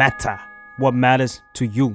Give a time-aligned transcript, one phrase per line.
[0.00, 0.36] matter
[0.80, 1.88] what matters to you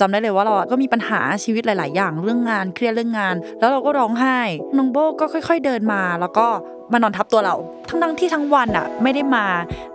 [0.00, 4.38] จำได้เลยว่าเราก็มีปัญหาชีวิตหลาย ๆ อย่างเรื่องงานเครียดเรื่องงาน แล้วเราก็ร้องไห้
[4.76, 6.46] น้องโบก็ค่อย ๆ เดินมา แล้วก็
[6.92, 7.54] มานอนทับตัวเรา
[7.88, 9.46] ทั้งๆที่ทั้งวันอะไม่ได้มา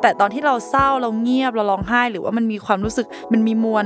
[0.02, 3.86] แต่ตอนที่เราเศร้าเราเงียบเราร้องไห้ หรือว่ามันมีความรู้สึกมันมีมวล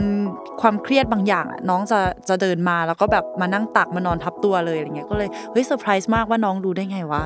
[0.61, 7.23] ความเครียดบางอย่างอะน้องจะจะเดินมาแล้วก็แบบมานั่งตักมานอนทับตัวเลยอะไรเงี้ยก็เลยเฮ้ยเซอร์ไพรส์มากว่าน้องรู้ได้ไงวะ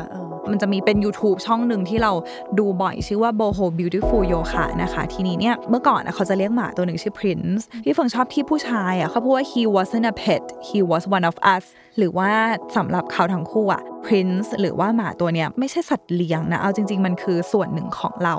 [0.51, 2.11] มันจะมีเป็น YouTube ช่องหนึ่งที่เรา
[2.59, 11.63] ดูบ่อยชื่อว่า Boho Beautiful Yoga นะคะทีนี้เนี่ยเมื่อก่อนอะเขาจะเรียกหมาตัวหนึ่งชื่อ Prince พี่เฟิงชอบที่ผู้ชายอะเขาพูดว่า he wasn't a pet he was one of us
[11.97, 12.31] หรือว่า
[12.75, 18.35] สำหรับเขาทั้งคู่อะ Prince หรือว่าหมาตัวเนี้ยไม่ใช่สัตว์เลี้ยงนะ เอาจริง ๆ มันคือส่วนหนึ่งของเรา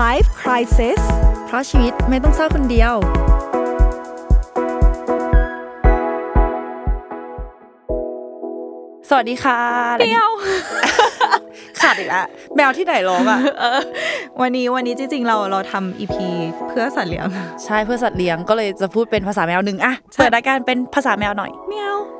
[0.00, 1.00] Life Crisis
[1.46, 2.94] เพราะชีวิตไม่ต้องเศร้าคนเดียว
[9.08, 9.60] สวัสดีค่ะ
[10.00, 10.30] เปรี้ยว
[11.80, 13.80] ขาดอีกแล้วแมวที่ไหนร้องอะเออ
[14.40, 16.14] วันนี้วันนี้จริงๆ เราเราทำ EP
[16.68, 17.26] เพื่อสัตว์เลี้ยง
[17.64, 22.11] ใช่เพื่อสัตว์เลี้ยงก็เลยจะพูดเป็นภาษาแมวหนึ่งอะเปิดรายการเป็นภาษาแมวหน่อยเมียวเ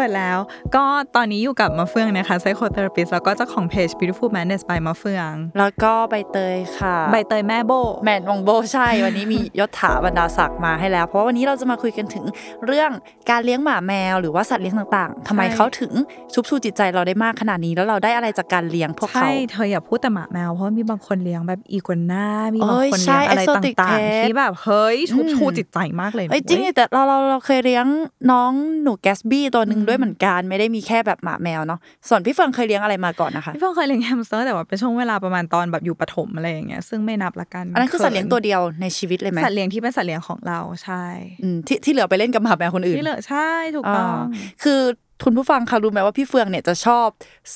[0.00, 0.38] ปิดแล้ว
[0.76, 0.84] ก็
[1.16, 7.72] ตอนนี้อยู่กับมาเฟืองนะคะ psychotherapist แล้วก็เจ้าของเพจ beautiful madness by มาเฟือง แล้วก็ใบเตยค่ะ ใบเตยแม่โบ
[8.04, 12.24] แมนวงโบใช่ วันนี้มียศถาบรรดาศักดิ์มาให้แล้ว เพราะว่าวันนี้เราจะมาคุยกันถึง
[12.66, 12.90] เรื่อง
[13.30, 15.92] การเลี้ยงหมาแมวหรือว่าสัตว์เลี้ยงต่างๆทำไมเขาถึง
[16.34, 27.86] ชุบชูจิตใจเราได้มากขนาดนี้ แล้วเราได้อะไรจากการเลี้ยงพวกเขาใช่เธออย่าพูดแต่หมาแมวเพราะมีบางคนเลี้ยงแบบอีกัวน่ามีบางเอ้ยคนใช่เลี้ยงอะไร exotic pet ต่าง ๆที่แบบเฮ้ยชุบอืมชูจิตใจมากเลยนะเอ้ยจริงเว้ยแต่เราเราเราเคยเลี้ยง
[28.30, 41.04] น้องหนูแกสบี้ตัวหนึ่งด้วยเหมือนกันไม่ได้มีแค่แบบหมาแมวเนาะส่วนพี่เฟิร์นเคยเลี้ยงอะไรมาก่อนนะคะพี่เฟิร์นเคยเลี้ยงแฮมสเตอร์แต่ว่าเป็นช่วงเวลาประมาณตอนแบบอยู่ประถมอะไรอย่างเงี้ยซึ่งไม่นับละกันอันนั้นคือสัตว์เลี้ยงตัวเดียวในชีวิตเลยไหมสัตว์เลี้ยงที่เป็นสัตว์เลี้ยงของเราใช่
[41.42, 44.80] อืมที่ที่เหลือไปเล่นกับหมาแมวคนอื่นที่เหลือใช่ถูกต้องอ่าคือ
[45.24, 47.08] คุณผู้ฟังคะรู้ไหมว่าพี่เฟืองเนี่ยจะชอบ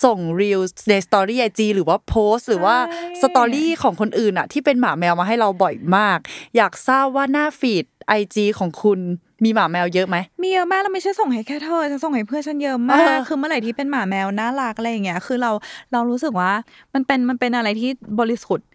[0.05, 6.19] ส่ง reel ในสตอรี่ไอจีหรือว่าโพสต์หรือว่าใช่สตอรี่ของคนอื่นอะที่เป็นหมาแมวมาให้เราบ่อยมาก
[6.57, 9.00] อยากทราบว่าหน้าฟีดไอจีของคุณ
[9.44, 15.50] มีหมาแมวเยอะไหมมีเยอะมากแล้วไม่ใช่ส่งให้แค่เธอฉันส่งให้เพื่อนฉันเยอะมาเออก็คือเมื่อไหร่ที่เป็นหมาแมวน่ารักอะไรอย่างเงี้ยคือเรา
[15.93, 16.50] เรารู้สึกว่า
[16.94, 17.91] มันเป็นมันเป็นอะไรที่
[18.21, 18.66] บริสุทธิ์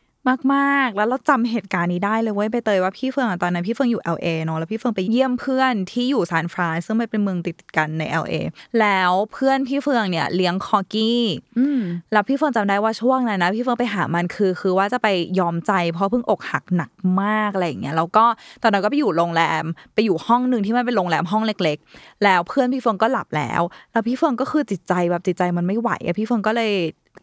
[0.53, 8.35] มาก ๆ แล้วเราจำเหตุการณ์นี้ได้เลยเว้ยใบเตยว่าพี่เฟืองอะตอนนั้นพี่เฟืองอยู่ LA เนาะแล้วพี่เฟืองไปเยี่ยมเพื่อนที่อยู่ซานฟรานซึ่งมันเป็นเมืองติดๆกันใน LA
[8.79, 11.21] แล้วเพื่อนพี่เฟืองเนี่ยเลี้ยงคอร์กี้
[11.57, 11.81] อืม
[12.13, 15.07] แล้วพี่เฟิร์นจำได้ว่าช่วงนั้นนะพี่เฟิร์นไปหามันคือคือว่าจะไป
[15.39, 16.91] ย้อมใจ เพราะเพิ่งอกหักหนัก
[17.21, 18.25] มากอะไรอย่างเงี้ยแล้วก็
[18.63, 19.63] ตอนนั้นก็ไปอยู่โรงแรม
[19.93, 26.73] ไปอยู่ห้องหนึ่งที่มันเป็นโรงแรมห้องเล็ก ๆ แล้วเพื่อนพี่เฟิร์นก็หลับแล้ว แล้วพี่เฟิร์นก็คือจิตใจแบบจิตใจมันไม่ไหวอะพี่เฟิร์นก็เลย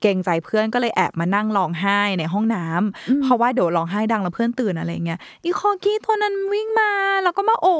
[0.00, 6.90] เกรงใจเพื่อนก็เลยแอบมานั่งร้องไห้ในห้องน้ำเพราะว่าเดี๋ยวร้องไห้ดังแล้วเพื่อนตื่นอะไรเงี้ยอีคอกี้ตัวนั้นวิ่งมา
[7.22, 7.76] แล้วก็มาโอ้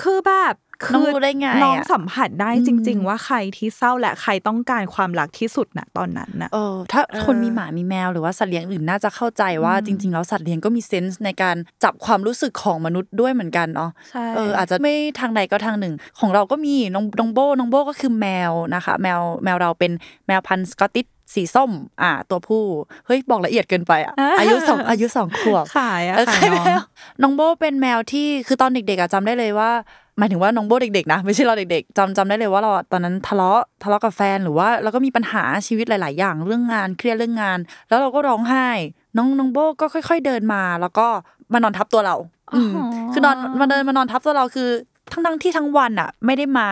[0.00, 0.54] คือแบบ
[0.86, 19.92] คืน้องรู้ได้ไงอะน้องสัมผัสได้จริง ๆ ว่าใครที่เศร้าและใครต้องการความรักที่สุดนะตอนนั้นนะเออ ถ้าเออคนมีหมามีแมวหรือว่าสัตว์เลี้ยงอื่นน่าจะเข้าใจว่าจริง ๆ แล้วสัตว์เลี้ยงก็มีเซนส์ในการจับความรู้สึกของมนุษย์ด้วยเหมือนกันเนาะใช่เอออาจจะไม่ทางใดก็ทางหนึ่ง ของเราก็มีน้องน้องโบน้องโบก็คือแมวนะคะ แมวแมวเราเป็น
[20.26, 21.70] แมวพันธุ์สกอตติช สีส้ม
[22.02, 22.64] อ่า ตัวผู้
[23.06, 26.82] เฮ้ยบอกละเอียดเกินไปอะอายุสองอายุสองขวบขายอะเออขายใช่น้องแล้ว
[27.22, 29.70] น้องโบเป็นแมวที่คือตอนเด็กๆอะจำได้เลยว่า
[30.18, 38.68] หมายถึงว่าน้องโบเด็กๆนะไม่ใช่เราเด็กๆจำจำได้เลยว่าเราอะตอนนั้นทะเลาะทะเลาะกับแฟนหรือว่าเราก็มีปัญหาชีวิตหลาย ๆ อย่างเรื่องงานเครียดเรื่องงาน แล้วเราก็ร้องไห้
[39.16, 41.06] น้องน้องโบก็ค่อย ๆ เดินมา แล้วก็
[41.52, 42.16] มานอนทับตัวเรา
[42.54, 44.68] อืมอ๋อคือ นอนมาเดินมานอนทับตัวเราคือ
[45.10, 46.68] ทั้งทั้งๆที่ทั้งวันอะไม่ได้มา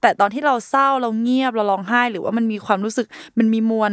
[0.00, 3.06] แต่ตอนที่เราเศร้าเราเงียบเราร้องไห้ หรือว่ามันมีความรู้สึก
[3.38, 3.92] มันมีมวล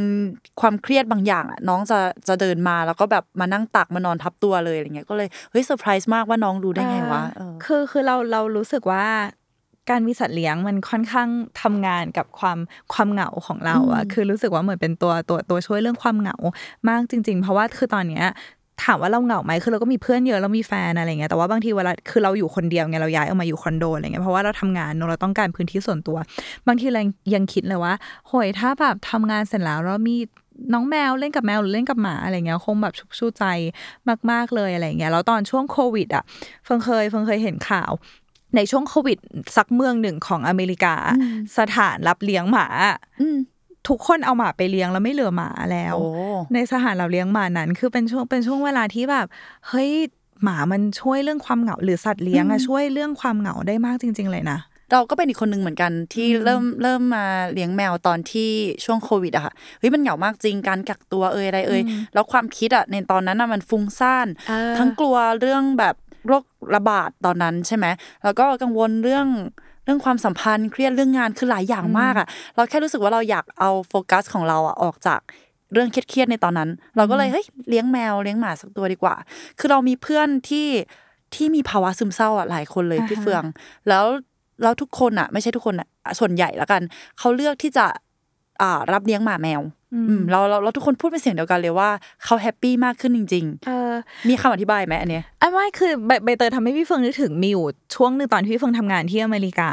[0.61, 9.05] ความเครียดบางอย่างอะน้องจะจะเดินมาแล้วก็แบบมานั่งตักมานอนทับตัวเลยอะไรเงี้ยก็เลยเฮ้ยเซอร์ไพรส์มากว่าน้องรู้ได้ไงวะเออคือคือเราเรารู้สึกว่า
[9.89, 11.29] การมีสัตว์เลี้ยงมันค่อนข้าง
[11.61, 12.57] ทำงานกับความ
[12.93, 16.37] ความเหงาของเราอะอืมคือรู้สึกว่าเหมือนเป็นตัวตัวตัวช่วยเรื่องความเหงา
[16.89, 18.25] มากจริง ๆ เพราะว่าคือตอนเนี้ย
[18.83, 26.17] ถามว่าเราเหงาไหมคือเราก็มีเพื่อนเยอะเรามีแฟนอะไรเงี้ยแต่ว่าบางทีเวลาคือเราอยู่คนเดียวไงเราย้ายออกมาอยู่คอนโดอะไรเงี้ยเพราะว่าเราทำงานเนอะเราต้องการพื้นที่ส่วนตัว
[26.67, 27.01] บางทีเรา
[27.35, 27.93] ยังคิดเลยว่า
[28.27, 30.15] โหยถ้าแบบทำงานเสร็จแล้วเรามี
[30.73, 33.43] น้องแมวเล่นกับแมวหรือเล่นกับหมาอะไรเงี้ยคงแบบชุบชูใจ
[34.31, 36.23] มาก ๆเลยอะไรเงี้ยแล้วตอนช่วงโควิดอะ
[36.65, 37.91] เฟิงเคยเฟิงเคยเห็นข่าว
[38.55, 39.17] ในช่วงโควิด
[39.57, 42.67] สักเมืองหนึ่งของอเมริกาอืมสถานรับเลี้ยงหมา
[43.21, 43.37] อืม
[43.91, 46.09] ทุกคนเอาหมาไปเลี้ยงแล้วไม่เหลือหมาแล้วโอ้
[46.53, 49.25] ในสถานรับเลี้ยงหมานั้น คือเป็นช่วงเป็นช่วงเวลาที่แบบ
[49.67, 49.91] เฮ้ย
[50.43, 54.59] หมามันช่วยเรื่องความเหงาหรือสัตว์เลี้ยงอะช่วยเรื่องความเหงาได้มากจริง ๆ เลยนะ
[54.91, 58.49] เราก็เป็นอีกคนหนึ่งเหมือนกันที่เริ่มเริ่มมาเลี้ยงแมวตอนที่
[58.85, 61.81] ช่วงโควิดอะค่ะเฮ้ยมันเหงามากจริงการกักตัวเอ่ยอะไรเอ่ย
[62.13, 65.95] แล้วความคิดอะในตอนนั้นอะมันฟุ้งซ่านเออทั้งกลัวเรื่องแบบ
[66.27, 66.43] โรค
[66.75, 67.85] ระบาดตอนนั้นใช่ไหม
[68.23, 69.27] แล้วก็กังวลเรื่อง
[69.85, 75.19] เรื่องความสัมพันธ์เครียดเรื่องงานคือหลายอย่างมากอะเราแค่รู้สึกว่าเราอยากเอาโฟกัสของเราอะออกจาก
[75.73, 79.15] เรื่องเครียดๆในตอนนั้น เราก็เลยเฮ้ยเลี้ยงแมวเลี้ยงหมาสักตัวดีกว่า
[79.59, 80.67] คือเรามีเพื่อนที่
[81.35, 83.43] ที่มีภาวะซึมเศร้าอะหลายคนเลยอ่าฮะพี่เฟือง
[83.87, 84.05] แล้ว
[84.63, 85.87] แล้วทุกคนอะ ไม่ใช่ทุกคนอะ
[86.19, 86.81] ส่วนใหญ่แล้วกัน
[87.19, 87.85] เขาเลือกที่จะ
[88.61, 89.61] อ่ารับเลี้ยงหมาแมว
[89.93, 91.89] อืมเราเราเราทุกคนพูดเป็นเสียงเดียวกันเลยว่า
[92.23, 97.65] เขาแฮปปี้มากขึ้นจริงเออๆมีคำอธิบายไหมอันเนี้ย อันว่าคือใบใบเตยทำให้พี่เฟิงนึกถึงมีอยู่
[97.95, 99.69] ช่วงหนึ่งตอนที่พี่เฟิงทำงานที่อเมริกา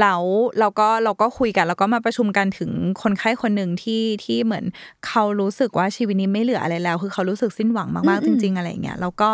[0.00, 0.22] แล้ว
[0.58, 2.70] เราก็เราก็คุยกัน แล้วก็มาประชุมกันถึง
[3.02, 4.64] คนไข้คนหนึ่งที่ที่เหมือน
[5.06, 9.30] เขารู้สึกว่าชีวิตนี้ไม่เหลืออะไรแล้ว คือเขารู้สึกสิ้นหวังมากๆจริง ๆ อะไรอย่างเงี้ยแล้วก็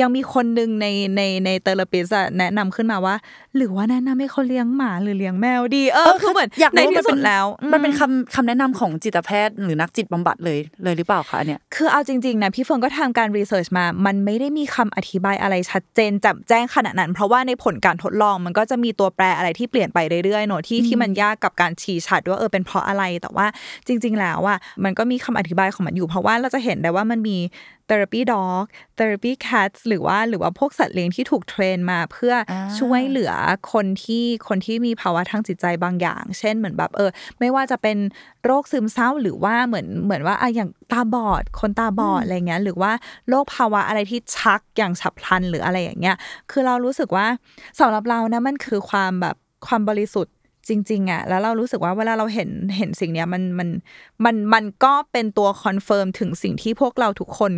[0.00, 0.86] ยังมีคนหนึ่งใน
[1.16, 3.14] ในใน therapist อะแนะนำขึ้นมาว่า
[3.56, 23.46] หรือว่าแนะนำให้เขาเลี้ยงหมาหรือเลี้ยงแมวดี เออคือเหมือนอยากในรู้ที่สุดแล้วอืมันเป็นคำคำแนะนำของจิตแพทย์ หรือนักจิตบำบัดเลยเลยหรือเปล่าคะอันเนี่ยคือเอาจริงๆนะพี่เฟิร์นก็ทำการ research มา มันไม่ได้มีคำอธิบายอะไรชัดเจนแจ่มแจ้งขนาดนั้น เพราะว่าในผลการทดลองมันก็จะมีตัวแปรอะไรที่เปลี่ยนไปเรื่อยๆเนอะที่ที่มันยากกับการชี้ชัดว่าเออเป็นเพราะอะไรแต่ว่า
[23.86, 27.36] จริง ๆ แล้วอะมันก็มีคำอธิบายของมันอยู่ เพราะว่าเราจะเห็นได้ว่ามันมี
[27.88, 28.62] therapy dog
[28.98, 33.32] therapy cats หรือว่าหรือว่าพวกสัตว์เลี้ยงที่ถูกเทรนมาเพื่ออาช่วยเหลือ
[33.72, 37.98] คนที่คนที่มีภาวะทางจิตใจบางอย่าง เช่นเหมือนแบบเออ ไม่ว่าจะเป็น
[38.44, 42.92] โรคซึมเศร้าหรือว่าเหมือนเหมือนว่าอะอย่างตาบอดคนตาบอดอะไรเงี้ยหรือว่า
[43.28, 46.16] โรคภาวะอะไรที่ชักอย่างฉับพลันหรืออะไรอย่างเงี้ย
[46.50, 47.26] คือเรารู้สึกว่า
[47.80, 49.36] สำหรับเรานะมันคือความแบบ
[49.66, 50.34] ความบริสุทธิ์
[50.68, 53.68] จริง ๆอะแล้วเรารู้สึกว่าเวลาเราเห็นเห็นสิ่งเนี้ยมันมัน
[54.24, 57.52] มันมันก็เป็นตัวคอนเฟิร์มถึงสิ่งที่พวกเราทุกคน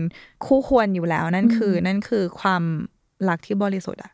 [0.47, 2.63] คู่ควรอยู่แล้วนั่นคือ นั่นคือความ
[3.29, 4.13] รักที่บริสุทธิ์อะ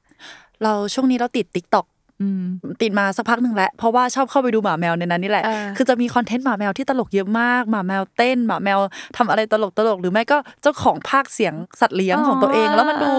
[0.63, 1.87] เราช่วงนี้เราติด t ิ k t o k
[2.21, 2.45] อืม
[2.83, 8.79] ติดมาสักพักหนึ่งแล้วเพราะว่าชอบเข้าไปดูหมาแมวในนั้นนี่แหละเออคือจะมีคอนเทนต์หมาแมวที่ตลกเยอะมากหมาแมวเต้นหมาแมว
[9.17, 13.11] ทำอะไรตลกตลกๆหรือไม่ก็เจ้าของพากย์เสียงสัตว์เลี้ยงของตัวเอง แล้วมันดู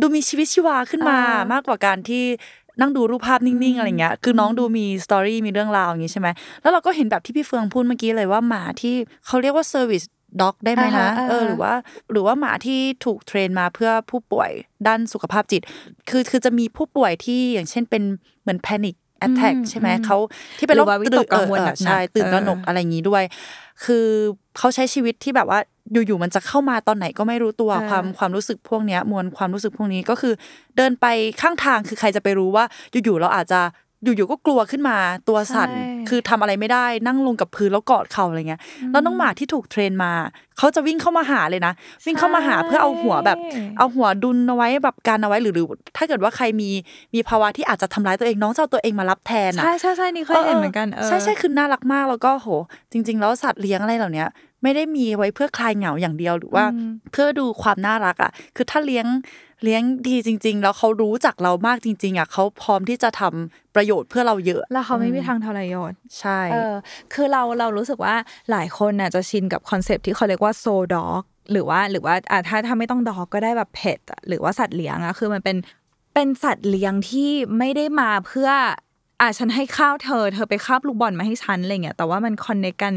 [0.00, 2.24] ดูมีชีวิตชีวาขึ้นมาเออมากกว่าการที่
[2.80, 6.28] นั่งดูรูปภาพนิ่งๆอะไรเงี้ย คือน้องดูมีสตอรี่มีเรื่องราวอย่างงี้ใช่ไหม
[6.62, 8.94] แล้วเราก็เห็นแบบที่พี่เฟืองพูดเมื่อกี้เลยว่าหมาที่
[9.26, 10.02] เขาเรียกว่า service
[10.40, 11.72] dog ได้ไหมนะอ่าฮะเอออ่าฮะหรือว่า
[12.12, 14.50] หรือว่าหมาที่ถูก train มาเพื่อผู้ป่วย
[14.86, 15.62] ด้านสุขภาพจิต
[16.08, 18.02] คือคือจะมีผู้ป่วยที่อย่างเช่นเป็น
[18.42, 20.18] เหมือนแพนิคแอ t แทกอืมใช่ไหมอืมเขา
[20.58, 23.22] ที่เป็นโรคหรือว่าวิตกกังวลเออหนักๆใช่ตื่นตระหนกเออออะไรอย่างนี้ด้วย
[23.84, 24.06] คือ
[24.58, 25.58] เขาใช้ชีวิตที่แบบว่า
[25.92, 30.34] อยู่ๆมันจะเข้ามาตอนไหนก็ไม่รู้ตัวเออความความรู้สึกพวกเนี้ยมวลความรู้สึกพวกนี้ก็คือ
[30.76, 31.06] เดินไป
[31.40, 32.64] ข้างทางคือใครจะไปรู้ว่า
[33.04, 33.60] อยู่ๆเราอาจจะ
[34.04, 34.96] อยู่ๆก็กลัวขึ้นมา
[35.28, 38.60] ตัวสั่นใช่คือทำอะไรไม่ได้นั่งลงกับพื้นแล้วกอดเข่าอะไรเงี้ย
[38.92, 40.12] แล้วน้องหมาที่ถูกเทรนมา
[40.58, 41.72] เขาจะวิ่งเข้ามาหาเลยนะ
[42.06, 43.38] วิ่งเข้ามาหาเพื่อเอาหัวแบบ
[43.78, 45.66] เอาหัวดุลเอาไว้แบบการเอาไว้หรือหรือ
[45.96, 46.70] ถ้าเกิดว่าใครมี
[47.14, 52.48] มีภาวะที่อาจจะทำร้ายตัวเองน้องจะเอาตัวเองมารับแทนอะใช่ใช่ใช่นี่เคยเห็นเหมือนกันเออใช่ใช่คือน่ารักมากแล้วก็โห
[52.92, 54.28] จริง ๆ แล้วสัตว์เลี้ยงอะไรเหล่าเนี้ย
[54.64, 59.06] ไม่ได้มีไว้เพื่อคลายเหงาอย่างเดียวหรือว่าอืมเพื่อดูความน่ารักอะ คือถ้าเลี้ยง
[59.64, 66.74] เลี้ยงดีจริง ๆ แล้วเขารู้จักเรามากจริง ๆอะเขาพร้อมที่จะทำประโยชน์เพื่อเราเยอะ แล้วเขาไม่มีทางทรยศใช่เออ
[67.12, 68.14] คือเราเรารู้สึกว่า
[68.50, 71.22] หลายคนน่ะจะชินกับคอนเซปต์ที่เขาเรียกว่าโซด็อก
[71.52, 75.56] หรือว่าหรือว่าอะถ้าถ้าไม่ต้องดอกก็ได้แบบเพ t อะหรือว่าสัตว์เลี้ยงอะคือมันเป็น
[76.14, 78.50] เป็นสัตว์เลี้ยงที่ไม่ได้มาเพื่อ
[79.24, 82.94] อะฉันให้ข้าวเธอ เธอไปคาบลูกบอลมาให้ฉันอะไรเงี้ยแต่ว่ามันคอนเนคกัน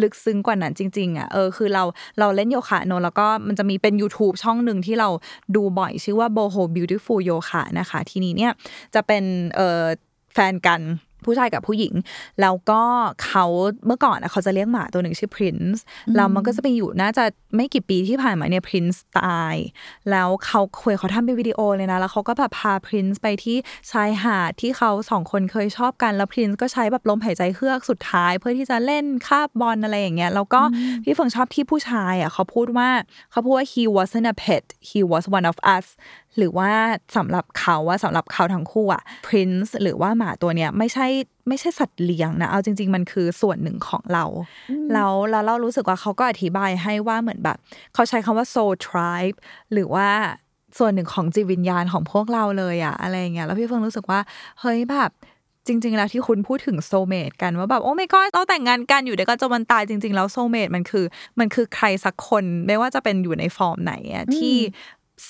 [0.00, 1.84] ลึกซึ้งกว่านั้นจริงๆอะเออคือเรา
[2.18, 5.08] เราเล่นโยคะเนอะแล้วก็มันจะมีเป็น YouTube ช่องหนึ่งที่เรา
[5.56, 8.52] ดูบ่อยชื่อว่า Boho Beautiful Yoga นะคะ ทีนี้เนี่ย
[8.94, 9.24] จะเป็น
[9.56, 9.82] เออ
[10.34, 10.80] แฟนกัน
[11.24, 11.94] ผู้ชายกับผู้หญิง
[12.40, 12.82] แล้วก็
[13.24, 13.44] เขา
[13.86, 15.78] เมื่อก่อนอะเขาจะเลี้ยงหมาตัวหนึ่งชื่อ Prince
[16.16, 17.24] แล้วมันก็จะไปอยู่น่าจะ
[17.56, 19.56] ไม่กี่ปีที่ผ่านมาเนี่ย Prince ตาย
[20.10, 23.56] แล้วเขาเคยเขาทำเป็นวิดีโอเลยนะ แล้วเขาก็แบบพา Prince ไปที่
[23.90, 30.60] ชายหาดที่เขาสองคนเคยชอบกัน แล้ว Prince ก็ใช้แบบลมหายใจเฮือกสุดท้าย เพื่อที่จะเล่นคาบบอลอะไรอย่างเงี้ยแล้วก็
[31.04, 32.88] พี่เฟิงชอบที่ผู้ชายอะเขาพูดว่า
[33.30, 35.86] เขาพูดว่า he wasn't a pet he was one of us
[36.36, 36.72] หรือว่า
[37.16, 41.07] สำหรับเขาว่าสำหรับเขาทั้งคู่อะ Prince หรือว่าหมาตัวเนี้ยไม่ใช่
[41.48, 44.24] ไม่ใช่สัตว์เลี้ยงนะเอาจริง ๆ มันคือส่วนหนึ่งของเรา
[44.92, 47.56] แล้วแล้วเรารู้สึกว่าเขาก็อธิบายให้ว่าเหมือนแบบ
[47.94, 49.36] เขาใช้คำว่า soul tribe
[49.72, 50.08] หรือว่า
[50.78, 54.20] ส่วนหนึ่งของจิตวิญญาณของพวกเราเลยอะอะไรอย่างเงี้ยแล้วพี่เฟิงรู้สึกว่า
[54.60, 55.12] เฮ้ยแบบ
[55.66, 61.04] จริง ๆ แล้วที่คุณพูดถึงโซเมตกันว่าแบบโอ้ไม่ก็เราแต่งงานกันอยู่เดี๋ยวก็จะวันตายจริง ๆ แล้วโซเมตมันคือ
[61.38, 64.56] มันคือใครสักคนไม่ว่าจะเป็นอยู่ในฟอร์มไหนอะที่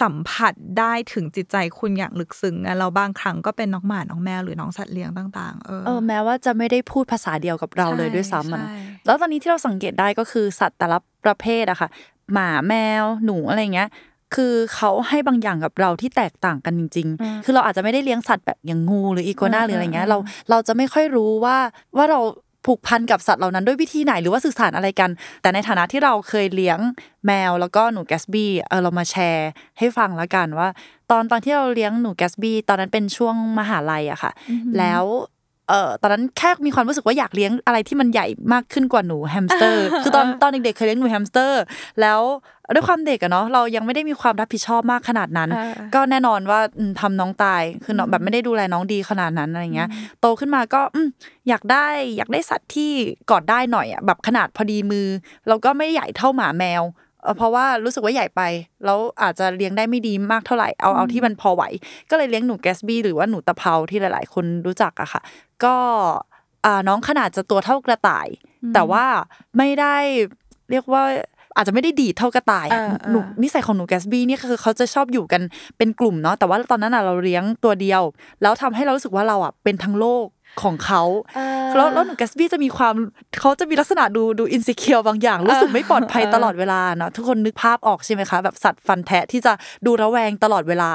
[0.00, 8.76] สัมผัสได้ถึงจิตใจคุณอย่างลึกซึ้งอะเราบางครั้งก็เป็นน้องหมาน้องแมวหรือน้องสัตว์เลี้ยงต่าง ๆ เออเออแม้ว่าจะไม่ได้พูดภาษาเดียวกับเราเลยด้วยซ้ำอะนะใช่
[9.06, 11.88] แล้วตอนนี้ที่เราสังเกตได้ก็คือสัตว์แต่ละประเภทอะค่ะ
[12.32, 13.88] หมาแมวหนูอะไรเงี้ย
[14.34, 20.18] คือเขาให้บางอย่างกับเราที่แตกต่างกันจริง ๆ คือเราอาจจะไม่ได้เลี้ยงสัตว์แบบอย่างงูหรืออีกัวน่าอืมหรืออะไรเงี้ยอืมเรา
[20.50, 21.56] เราจะไม่ค่อยรู้ว่า
[21.96, 22.20] ว่าเรา
[22.66, 25.10] ผูกพันกับสัตว์เหล่านั้นด้วยวิธีไหนหรือว่าสื่อสารอะไรกัน
[25.42, 26.78] แต่ในฐานะที่เราเคยเลี้ยง
[27.26, 29.48] แมวแล้วก็หนูแกสบี้เออเรามาแชร์
[29.78, 30.68] ให้ฟังแล้วกันว่า
[31.10, 34.32] ตอนตอนที่เราเลี้ยงหนูแกสบี้ตอนนั้นเป็นช่วงมหาลัยอะค่ะ
[34.78, 35.04] แล้ว
[35.68, 41.62] เอ่อตอนนั้นแค่มีความรู้สึกว่าอยากเลี้ยงอะไรที่มันใหญ่มากขึ้นกว่าหนูแฮมสเตอร์ คือตอนตอนเด็กๆเคยเลี้ยงหนูแฮมสเตอร์
[42.00, 42.20] แล้ว
[42.74, 49.88] ด้วยความเด็กอะเนาะเรายังไม่ได้มีความรับผิดชอบมากขนาดนั้นอ่าก็แน่นอนว่าอืมทำน้องตายคือน้องแบบไม่ได้ดูแลน้องดีขนาดนั้นอะไรเงี้ย
[50.20, 51.08] โตขึ้นมาก็อืม
[51.48, 52.92] อยากได้อยากได้สัตว์ที่
[53.30, 55.06] กอดได้หน่อยอะแบบขนาดพอดีมือ
[55.48, 56.82] เราก็ไม่ใหญ่เท่าหมาแมว
[57.22, 58.42] เอ่อเพราะว่ารู้สึกว่าใหญ่ไป
[58.84, 61.62] แล้วอาจจะเลี้ยงได้ไม่ดีมากเท่าไหร่เอาเอาที่มันพอไหว
[62.10, 65.22] ก็เลยเลี้ยงหนูแกสบี้หรือว่าหนูตะเภาที่หลาย ๆ คนรู้จักอะค่ะ
[65.64, 65.74] ก็
[66.64, 68.28] อ่าน้องขนาดจะตัวเท่ากระต่าย
[68.74, 69.04] แต่ว่า
[69.56, 69.96] ไม่ได้
[70.70, 71.02] เรียกว่า
[71.56, 75.42] อาจจะไม่ได้ดีดเท่ากระต่ายอะเออเออหนูนิสัยของหนูแกสบี้นี่คือเขาจะชอบอยู่กัน
[75.78, 78.02] เป็นกลุ่มเนาะแต่ว่าตอนนั้นอะเราเลี้ยงตัวเดียว
[78.42, 80.26] แล้วทำให้เรารู้สึกว่าเราอะเป็นทั้งโลก
[80.62, 81.02] ของเขา
[81.76, 82.94] แล้วแล้วหนูแกสบี้จะมีความ
[83.40, 89.52] เขาจะมีลักษณะดูดูอินสิเคียวบางอย่าง รู้สึกไม่ปลอดภัยเออตลอดเวลาเนาะทุกคนนึกภาพออกใช่ไหมคะ แบบสัตว์ฟันแทะที่จะ
[89.86, 90.90] ดูระแวงตลอดเวลา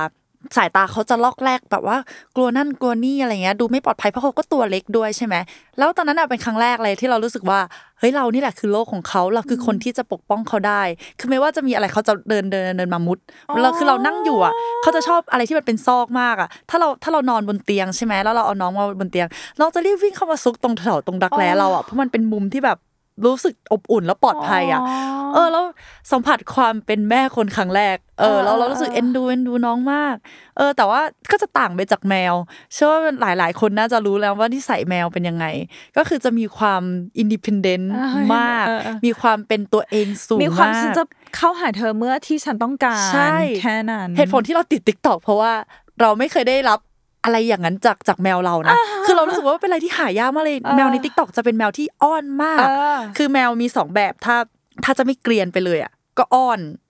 [0.57, 1.97] สายตาเขาจะลอกแรกแบบว่า
[2.35, 5.35] กลัวนั่นกลัวนี่อะไรเงี้ยดูไม่ปลอดภัยเพราะเขาก็ตัวเล็กด้วยใช่ไหม
[5.77, 7.59] แล้วตอนนั้นอะเป็นครั้งแรกเลยที่เรารู้สึกว่า
[8.00, 10.81] เฮ้ยเรานี่แหละคือโลกของเขาเราคือคนที่จะปกป้องเขาได้
[11.19, 13.17] คือไม่ว่าจะมีอะไรเขาจะเดินเดินเดินมามุด
[13.63, 19.27] เราคือเรานั่งอยู่อะเขาจะชอบอะไรที่มันเป็นซอกมากอะถ้าเราถ้าเรานอนบนเตียงใช่ไหมแล้วเราเอาน้องมาบนเตียง
[19.59, 22.77] น้องจะรีบวิ่งเข้ามาซุกตรงแถวตรงดักแร้เราอะเพราะมันเป็นมุมที่แบบ
[23.25, 24.82] รู้สึกอบอุ่นแล้วปลอดภัยอะ
[25.34, 25.65] เออ แล้ว
[26.12, 30.15] สัมผัสความเป็นแม่คนครั้งแรก เออแล้วเรารู้สึกเอ็นดูเอ็นดูน้องมาก
[30.58, 31.01] เออ แต่ว่า
[31.32, 32.34] ก็จะต่างไปจากแมว
[32.74, 35.46] เชื่อว่าหลาย ๆ คนน่าจะรู้แล้วว่านิสัยแมวเป็นยังไง
[35.98, 36.82] ก็คือจะมีความ
[37.17, 41.03] อินดิพ n เดนต์อ่ามมากเออเออมีความเป็นตัวเองสูงมีความมากฉันจะ
[41.36, 45.53] เข้าหาเธอเมื่อที่ฉันต้องการ ใช่ แค่นั้น เหตุผลที่เราติด TikTok เพราะว่า
[46.01, 46.79] เราไม่เคยได้รับ
[47.24, 48.75] อะไรอย่างนั้นจากจากแมวเรานะ
[49.06, 54.36] คือเรารู้สึกว่าเป็นอะไรที่หายากมากเลยเออแมวใน TikTok จะเป็นแมวที่อ้อนมากเออคือแมวมีสองแบบถ้า
[54.84, 56.82] ถ้าจะไม่เกรียนไปเลยอะก็อ้อนอืมเออ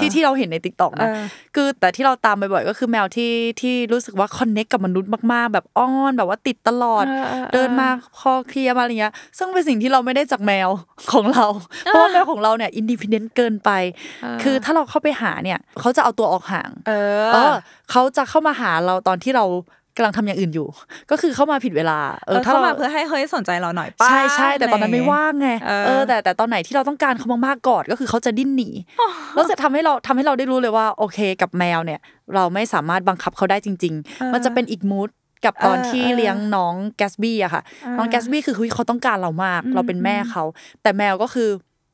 [0.00, 1.22] ที่ที่เราเห็นใน TikTok นะเออ
[1.54, 10.68] คือแต่ที่เราตามบ่อยๆก็คือแมวที่ที่รู้สึกว่า connect กับมนุษย์มากๆ แบบอ้อนแบบว่าติดตลอดเออเออเดินมาคอเคลียร์มาอะไรเงี้ย ซึ่งเป็นสิ่งที่เราไม่ได้จากแมว
[11.12, 11.46] ของเรา
[11.84, 13.70] เพราะว่าแมวของเราเนี่ยอินดิพ n เดนต์เกินไป
[14.42, 16.92] คือถ้าเราเข้าไปหาเนี่ยเขาจะเอาตัวออกห่าง เอ
[17.32, 17.56] เอออ
[17.90, 19.44] เขาจะเข้ามาหาเราตอนที่เรา
[19.96, 20.68] กำลังทำอย่างอื่นอยู่
[21.10, 28.68] ก็คือเข้ามาผิดเวลา เออถ้าเข้าเรามาเพื่อให้เฮ้ยสนใจเราหน่อยป้าใช่ใช่แต่ตอนนั้นไม่ว่างไงเออเออแต่แต่ตอนไหนที่เราต้องการเขามากๆกอดก็คือเขาจะดิ้นหนี
[29.34, 32.00] แล้วจะทำให้เราทำให้เราได้รู้เลยว่าโอเคกับแมวเนี่ย
[32.34, 35.08] เราไม่สามารถบังคับเขาได้จริง ๆ มันจะเป็นอีกมูด
[35.44, 37.62] กับตอนเออที่เออเลี้ยงน้องแกสบี้อะค่ะ
[37.98, 40.44] น้องแกสบี้คือเฮ้ยเขาต้องการเรามาก เราเป็นแม่เขา
[40.82, 41.48] แต่แมวก็คือ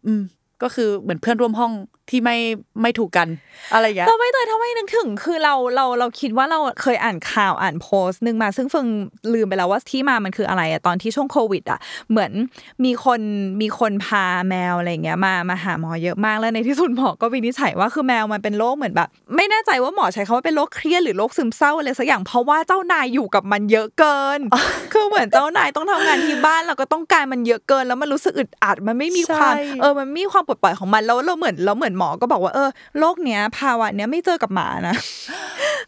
[0.06, 0.22] อืม
[0.62, 1.72] ก็คือเหมือนเพื่อนร่วมห้อง
[2.12, 2.36] ที่ไม่
[2.82, 3.28] ไม่ถูกกัน
[3.74, 8.86] อะไรอย่างเงี้ยเราไม่เตยทำไมนึกถึง คือเราเราเราคิดว่าเราเคยอ่านข่าวอ่านโพสต์หนึ่งมา ซึ่งเฟิง
[9.34, 11.78] ลืมไปแล้วว่าที่มามันคืออะไรอะตอนที่ช่วงโควิดอะ
[12.10, 12.32] เหมือน
[12.84, 13.20] มีคน
[13.60, 24.40] มีคนพาแมวอะไรเงี้ยมามาหาหมอเยอะมากแล้วในที่สุดหมอก็วินิจฉัยว่าคือแมวมันเป็นโรคเหมือนแบบ ไม่แน่ใจว่าหมอใช้คำว่าเป็นโรคเครียดหรือโรคซึมเศร้าอะไรสักอย่างเพราะว่าเจ้านายอยู่กับมันเยอะเกิน
[24.92, 32.68] คือเหมือนเจ้านายต้องทำงานที่บ้านแล้วก็ต้องการมันเยอะเกิน แล้วมันรู้สึกอึดอัดมันไม่มีความใช่เออมันมีความปลดปล่อยของมันแล้วเราเหมือนเราเหมือนหมอก็บอกว่าเออ
[32.98, 34.96] โรคเนี้ยภาวะเนี้ยไม่เจอกับหมานะ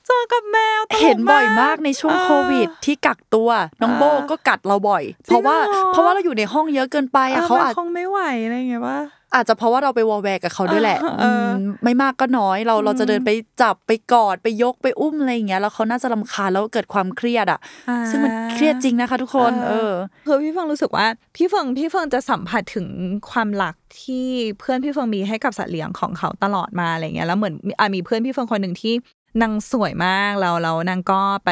[0.06, 3.50] เจอกับแมวตลกเห็นบ่อยมากในช่วงเออโควิด ที่กักตัว
[3.82, 8.98] น้องโบก็กัดเราบ่อย เพราะว่าจริงเหรอเพราะว่าเราอยู่ในห้องเยอะเกินไปเออะอเขามันอาจคงไม่ไหวอะไรเงี้ยว่า
[9.34, 13.30] อาจจะเพราะว่าเราไปวอลแวร์กับเขาด้วยแหละเอออืมไม่มากก็น้อยเราเราจะเดินไป
[13.62, 19.92] จับไปกอดไปยกไปอุ้มอะไรอย่างเงี้ยแล้วเขาน่าจะรำคาญแล้วเกิดความเครียดอะอ่าซึ่งมันเครียดจริงนะคะ ทุกคนเออ
[20.26, 22.86] คือพี่เฟิงรู้สึกว่าพี่เฟิงพี่เฟิงจะสัมผัสถึง
[23.30, 24.26] ความรักที่
[24.58, 28.94] เพื่อนพี่เฟิงมีให้กับสัตว์เลี้ยงของเขาตลอดมาอะไรเงี้ยแล้วเหมือนอะมีเพื่อนพี่เฟิงคนหนึ่งที่
[29.42, 31.50] นางสวยมากแล้วแล้วนางก็ไป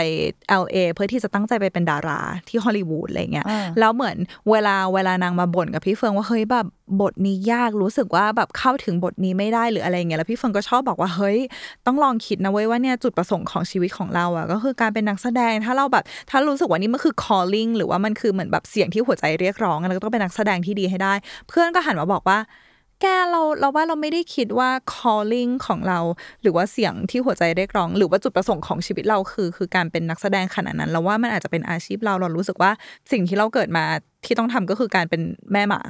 [0.63, 4.17] LA เพื่อที่จะตั้งใจไปเป็นดาราที่ฮอลลีวูดอะไรเงี้ยอ่าแล้วเหมือน
[4.51, 6.67] เวลาเวลานางมาบ่นกับพี่เฟิงว่าเฮ้ยแบบ
[7.01, 11.39] บทนี้ยากรู้สึกว่าแบบเข้าถึงบทนี้ไม่ได้หรืออะไรเงี้ยแล้วพี่เฟิงก็ชอบบอกว่าเฮ้ย
[11.87, 21.15] ต้องลองคิดนะเว้ยว่าเนี่ยจุดประสงค์ของชีวิตของเราอะก็คือการเป็นนักแสดงถ้าเราแบบถ้ารู้สึกว่านี่มันคือ calling หรือว่ามันคือเหมือนแบบเสียงที่หัวใจเรียกร้องเราก็ต้องเป็นนักแสดงที่ดีให้ได้
[21.49, 22.39] เพื่อนก็หันมาบอกว่า
[23.03, 25.99] แกเราเราว่าเราไม่ได้คิดว่า calling ของเรา
[26.43, 32.71] หรือว่าเสียงที่หัวใจเรียกร้อง หรือว่าจุดประสงค์ของชีวิตเราคือ คือการเป็นนักแสดงขนาดนั้น เราว่ามันอาจจะเป็นอาชีพเราเรารู้สึกว่า
[33.13, 33.85] สิ่งที่เราเกิดมา
[34.25, 35.81] ที่ต้องทำก็คือการเป็นแม่หมา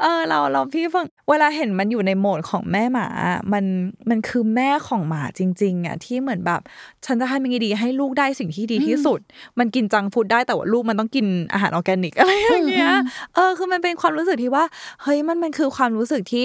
[0.00, 3.64] เออ เราเราพี่ฟังเวลาเห็นมันอยู่ในโหมดของแม่หมาอะมัน
[4.10, 6.60] มันคือแม่ของหมาจริง ๆอะที่เหมือนแบบ
[7.06, 9.20] ฉันจะทำยังไงดีให้ลูกได้สิ่งที่ดีที่สุด
[9.58, 12.92] มันกินจังฟู้ดได้แต่ว่าลูกมันต้องกินอาหารออร์แกนิกอะไรอย่างเงี้ย
[13.34, 14.64] เออ คือมันเป็นความรู้สึกที่ว่า
[15.02, 16.44] เฮ้ยมันมันคือความรู้สึกที่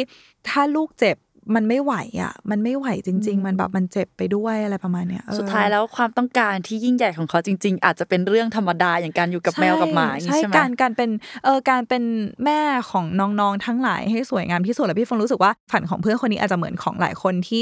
[0.50, 1.18] ถ้าลูกเจ็บ
[1.56, 11.10] มันไม่ไหวอะ มันไม่ไหวจริง ๆ มันแบบมันเจ็บไปด้วยอะไรประมาณเนี้ยเออสุดท้ายแล้วความต้องการที่ยิ่งใหญ่ของเขาจริง ๆ อาจจะเป็นเรื่องธรรมดาอย่างการอยู่กับแมวกับหมาอย่างนี้ใช่ใช่ไหมการการเป็น
[11.44, 12.04] เออการเป็น
[12.46, 12.60] แม่
[12.92, 17.62] ของน้องๆทั้งหลายให้สวยงามที่สุดแล้วพี่ฟงรู้สึกว่าฝันของเพื่อนคนนี้อาจจะเหมือนของหลายคนที่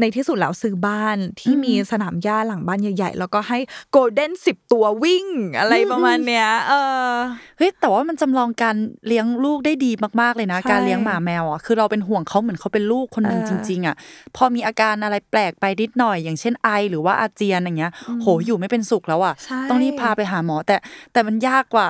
[0.00, 3.58] ในที่สุดแล้วซื้อบ้านที่มีสนามหญ้าหลังบ้านใหญ่ ๆ แล้วก็ให้
[3.90, 5.26] โกลเด้นสิบตัววิ่ง
[5.58, 6.72] อะไรประมาณเนี้ยเอ
[7.08, 7.12] อ
[7.58, 13.94] เฮ้ยแต่ว่ามันจำลองการเลี้ยงลูกได้ดีมากๆเลยนะใช่การเลี้ยงหมาแมวอะคือเราเป็นห่วงเขาเหมือนเขาเป็นลูกคนหนึ่งเออจริง ๆอะ
[14.36, 17.92] พอมีอาการอะไรแปลกไปนิดหน่อย อย่างเช่นไอหรือว่าอาเจียนอย่างเงี้ย
[18.22, 20.76] โหอยู่ไม่เป็นสุขแล้วอะใช่ต้องรีบพาไปหาหมอ แต่
[21.12, 21.88] แต่มันยากกว่า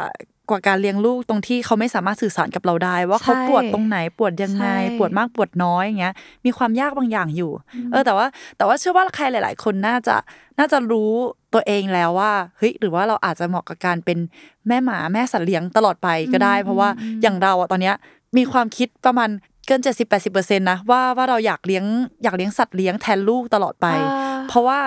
[0.51, 6.15] กว่าการเลี้ยงลูกตรงที่เขาไม่สามารถสื่อสารกับเราได้ ว่าเขาใช่ปวดตรงไหนปวดยังไงใช่ปวดมากปวดน้อยอย่างเงี้ย
[6.45, 7.51] มีความยากบางอย่างอยู่
[7.93, 8.27] เออแต่ว่า
[8.57, 10.17] แต่ว่าเชื่อว่าใครหลาย ๆ คนน่าจะ
[10.59, 11.13] น่าจะรู้
[11.55, 14.19] ตัวเองแล้วว่าเฮ้ยหรือว่าเราอาจจะเหมาะกับการเป็น
[14.69, 16.89] แม่หมาแม่สัตว์เลี้ยงตลอดไปก็ได้ เพราะว่า
[17.23, 17.95] อย่างเราอะตอนเนี้ย
[18.37, 19.31] มีความคิดประมาณ
[19.67, 19.81] เกิน
[20.21, 21.85] 70-80%นะว่าว่าเราอยากเลี้ยง
[22.23, 24.81] อยากเลี้ยงสัตว์เลี้ยงแทนลูกตลอดไปอ่า เพราะว่า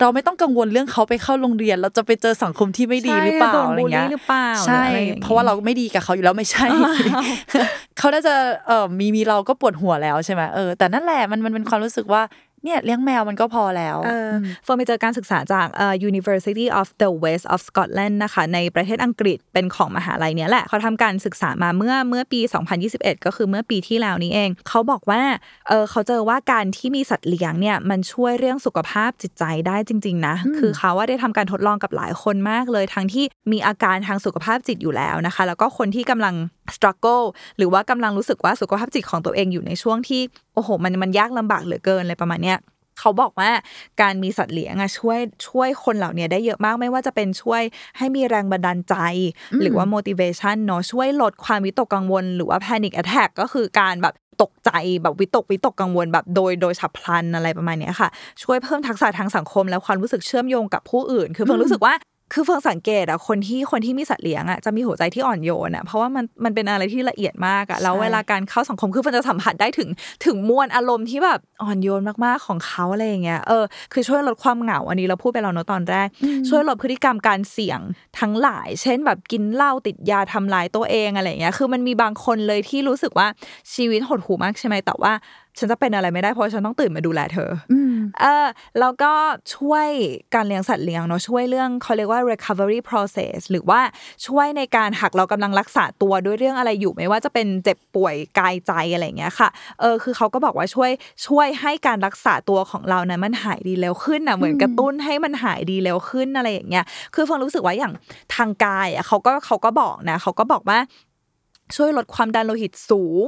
[0.00, 6.66] เราไม่ต้องกังวลเรื่องเขาไปเข้าโรงเรียน เราจะไปเจอสังคมที่ไม่ดีหรือเปล่าใช่โดนอะไรบูลเงี้ลี่ยหรือเปล่าใช่หออไอย่งงี้เพราะว่าเราไม่ดีกับเขาอยู่แล้วไม่ใช่
[7.98, 8.34] เขาน่าจะ
[8.66, 12.22] เออมีมีเราก็ปวดหัวแล้วใช่ไหมเออแต่นั่นแหละมันมันเป็นความรู้สึกว่า
[12.64, 14.30] เนี่ยเลี้ยงแมวมันก็พอแล้วเออ
[14.64, 22.40] เฟิร์นไปเจอการศึกษาจากเอ่อ University of the West of Scotland นะคะในประเทศอังกฤษเป็นของมหาลัยเนี้ยแหละเขาทำการศึกษามาเมื่อเมื่อปี
[22.82, 25.22] 2021 ก็คือเมื่อปีที่แล้วนี้เอง เขาบอกว่า
[25.68, 36.34] เออเขาเจอว่าการที่มีสัตว์เลี้ยงเนี่ยมันช่วยเรื่องสุขภาพจิตใจได้จริง ๆ นะ คือเขาว่าได้ทำการทดลองกับหลายคนมากเลย ทั้งที่มีอาการทางสุขภาพจิตอยู่แล้วนะคะ แล้วก็คนที่กำลัง
[36.76, 37.24] struggle
[37.56, 40.20] หรือว่ากำลังรู้สึกว่าสุขภาพจิตของตัวเองอยู่ในช่วงที่
[40.54, 42.58] โอ้โหมันมันยากลำบากเหลือเกินอะไรประมาณเนี้ย
[43.00, 43.50] เขาบอกว่า
[44.02, 47.62] การมีสัตว์เลี้ยงอะช่วยช่วยคนเหล่านี้ได้เยอะมากไม่ว่าจะเป็นช่วย
[47.98, 48.94] ให้มีแรงบันดาลใจ
[49.62, 54.70] หรือว่า motivation เนอะช่วยลดความวิตกกังวล หรือว่า panic attack ก็คือการแบบตกใจ
[55.02, 58.08] แบบวิตกวิตกกังวลแบบโดยโดยฉับพลันอะไรประมาณเนี้ยค่ะ
[58.42, 61.94] ช่วยเพิ่มทักษะทางสังคม และความรู้สึกเชื่อมโยงกับผู้อื่น คือเพิ่งรู้สึกว่า
[62.32, 69.88] คือเฟิงสังเกตอะคนที่คนที่มีสัตว์เลี้ยงอะจะมีหัวใจที่อ่อนโยนอะเพราะว่ามันมันเป็นอะไรที่ละเอียดมากอะแล้วใช่เวลาการเข้าสังคมคือเฟิงจะสัมผัสได้ถึง
[70.26, 76.08] ถึงมวลอารมณ์ที่แบบอ่อนโยนมากๆของเขาอะไรอย่างเงี้ยเออคือช่วยลดความเหงาอันนี้เราพูดไปแล้วเนอะตอนแรก
[76.48, 77.80] ช่วยลดพฤติกรรมการเสี่ยง
[78.20, 83.26] ทั้งหลาย เช่นแบบกินเหล้าติดยาทำลายตัวเองอะไรอย่างเงี้ยคือมันมีบางคนเลยที่รู้สึกว่า
[83.74, 85.12] ชีวิตหดหู่มากใช่ไหมแต่ว่า
[85.58, 88.46] ฉันจะเป็นอะไรไม่ได้เพราะฉันต้องตื่นมาดูแลเธออมเออ
[88.80, 89.12] แล้วก็
[89.56, 89.88] ช่วย
[90.34, 93.80] การเลี้ยงสัตว์เลี้ยงเนาะช่วยเรื่องเขาเรียกว่า recovery process หรือว่า
[94.26, 99.48] ช่วยในการหักเรากำลังรักษาตัวด้วยเรื่องอะไรอยู่ไม่ว่าจะเป็นเจ็บป่วยกายใจอะไรอย่างเงี้ยค่ะ
[99.80, 100.90] เออคือเขาก็บอกว่าช่วย
[101.26, 107.92] ช่วยให้การรักษาตัวของเรานั้นมันหายดีเร็วขึ้นนะเหมือนกระตุ้นให้มันหายดีเร็วขึ้นอะไรอย่างเงี้ยคือฟังรู้สึกว่าอย่าง
[108.34, 110.78] ทางกายอะเขาก็เขาก็บอกนะเขาก็บอกว่า
[111.76, 113.26] ช่วยลดความดันโลหิตสูง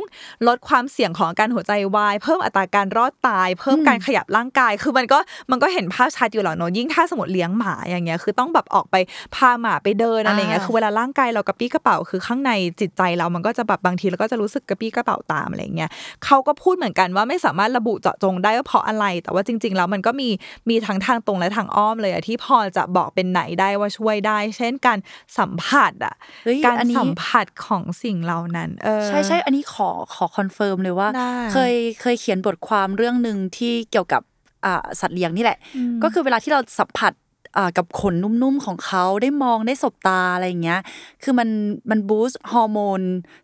[0.48, 5.18] ลดความเสี่ยงของอาการหัวใจวาย เพิ่มอัตราการรอดตาย เพิ่มการขยับร่างกาย คือมันก็
[5.50, 8.96] มันก็เห็นภาพชัดอยู่แล้วเนอะยิ่งถ้าสมมติเลี้ยงหมาอย่างเงี้ยคือต้องแบบออกไป
[9.34, 15.90] พาหมาไปเดินอะไรเงี้ยอ่าคือเวลาร่างกายเรากระปี้กระเป๋าคือข้างในจิตใจเรามันก็จะแบบบางทีเราก็จะรู้สึกกระปรี้กระเปร่าตามอะไรเงี้ย
[16.24, 20.28] เขาก็พูดเหมือนกันว่าไม่สามารถระบุเจาะจงได้ว่าเพราะอะไร แต่ว่าจริง ๆ แล้วมันก็มี
[20.68, 24.98] มีทั้งทางตรงและทางอ้อมเลยอะที่พอจะบอกเป็นนัยได้ว่าช่วยได้ เช่นการ
[25.38, 34.22] สัมผัสอะเฮ้ยการอันนี้สัมผัสของสิ่งเหล่านั้นเออใช่ใช่อันนี้ขอขอคอนเฟิร์มเลยว่าได้เคยเคยเขียนบทความเรื่องหนึ่งที่เกี่ยวกับ
[34.64, 35.58] อ่าสัตว์เลี้ยงนี่แหละ
[36.02, 37.14] ก็คือเวลาที่เราสัมผัส
[37.58, 40.80] อ่ากับขนนุ่มๆของเขาได้มองได้สบตาอะไรอย่างเงี้ย
[41.22, 41.48] คือมัน
[41.90, 43.00] มัน boost ฮอร์โมน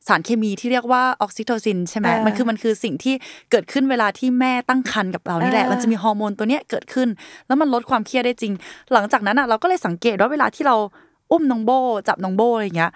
[0.07, 3.15] สารเคมีที่เรียกว่าออกซิโทซินใช่ไหมเออมันคือมันคือสิ่งที่
[3.51, 7.09] เกิดขึ้นเวลาที่แม่ตั้งครรภ์กับเรานี่แหละเออมันจะมีฮอร์โมนตัวเนี้ยเกิดขึ้น
[7.47, 8.53] แล้วมันลดความเครียดได้จริง
[8.93, 10.77] หลังจากนั้นอะเราก็เลยสังเกตว่าเวลาที่เรา
[11.31, 11.71] อุ้มน้องโบ
[12.09, 12.93] จับน้องโบอะไรอย่างเงี้ย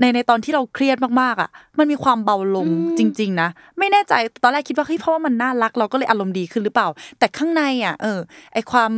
[0.00, 2.66] ในในตอนที่เราเครียดมากๆอะ มันมีความเบาลง
[2.98, 8.18] จริง ๆ นะ ไม่แน่ใจตอนแรกคิดว่าเฮ้ยเพราะว่ามันน่ารักเราก็เลยอารมณ์ดีขึ้นหรือเปล่า แต่ข้างในอะ เออ
[8.52, 8.92] ไอความ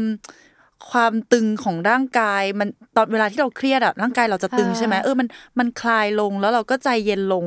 [0.91, 7.47] ความตึงของร่างกายมันตอนเวลาที่เราเครียดอะร่างกายเราจะตึงอ่าใช่ไหมเออมันมันคลายลงแล้วเราก็ใจเย็นลง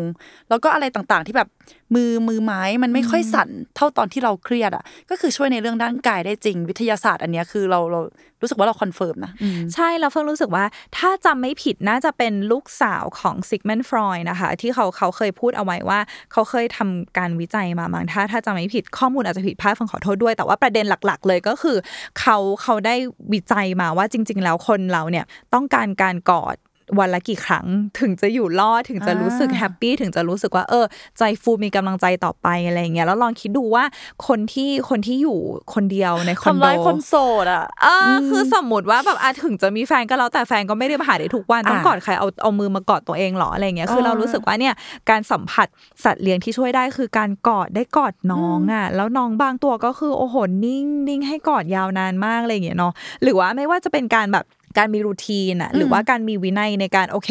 [0.49, 1.49] แล้วก็อะไรต่างๆที่แบบ
[1.95, 8.01] มือมือไม้มันไม่ค่อยสั่นเท่าตอนที่เราเครียดอะ ก็คือช่วยในเรื่องร่างกายได้จริง วิทยาศาสตร์อันเนี้ยคือเราเรา
[8.41, 10.65] รู้สึกว่าเรา confirm นะอืมใช่แล้วเฟิงรู้สึกว่า
[10.97, 15.99] ถ้าจำไม่ผิดน่าจะเป็นลูกสาวของซิกมันด์ ฟรอยด์นะคะ ที่เขาเขาเคยพูดเอาไว้ว่า
[16.31, 21.77] เขาเคยทำการวิจัยมาบางถ้าถ้าจำไม่ผิดข้อมูลอาจจะผิดพลาดฟังขอโทษด้วย แต่ว่าประเด็นหลัก ๆ เลยก็คือ
[22.19, 22.95] เขาเขาได้
[23.33, 26.55] วิจัยมาว่าจริง ๆ แล้วคนเราเนี่ยต้องการการกอด
[26.99, 27.65] วันละกี่ครั้ง
[27.99, 30.85] ถึงจะอยู่รอดถึงจะรู้สึกอ่าแฮปปี้ถึงจะรู้สึกว่าเออ
[31.17, 33.83] ใจฟูมีกำลังใจต่อไปอะไรอย่างเงี้ยแล้วลองคิดดูว่า
[34.27, 35.37] คนที่คนที่อยู่
[35.73, 44.73] คนเดียวในคอนโดทำร้ายคนโสดอะเอออคือสมมติว่าแบบอาถึงจะมีแฟนก็แล้วแต่แฟนก็ไม่ได้มาหาได้ทุกวันต้องอะกอดใครเอาเอามือมากอดตัวเองเหรออะไรเงี้ยคือเออเรารู้สึกว่าเนี่ย
[45.09, 45.67] การสัมผัส
[46.03, 52.93] สัตว์เลี้ยงที่ช่วยได้คือการกอดได้กอดน้องอะ แล้วน้องบางตัวก็คือโอ้โหนิ่งนิ่งให้กอดยาวนานมากอะไรอย่างเงี้ยเนาะ
[53.23, 54.45] หรือว่าไม่ว่าจะเป็นการแบบ
[54.77, 57.29] การมีรูทีนอะหรือว่าการมีวินัยในการโอเค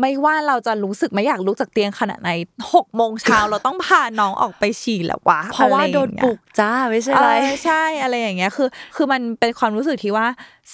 [0.00, 2.30] ไม่ว่าเราจะรู้สึกไม่อยากลุกจากเตียงขนาดไหน
[2.74, 10.26] หกโมงเช้าเราต้องพาน้องออกไปฉี่แล้ววะเพราะว่าอไอย่งโดนงี้ยปลุกจ้าไม่ใช่เออะไรอใช่อะไรอย่างเงี้ยคือ คือมันเป็นความรู้สึกที่ว่า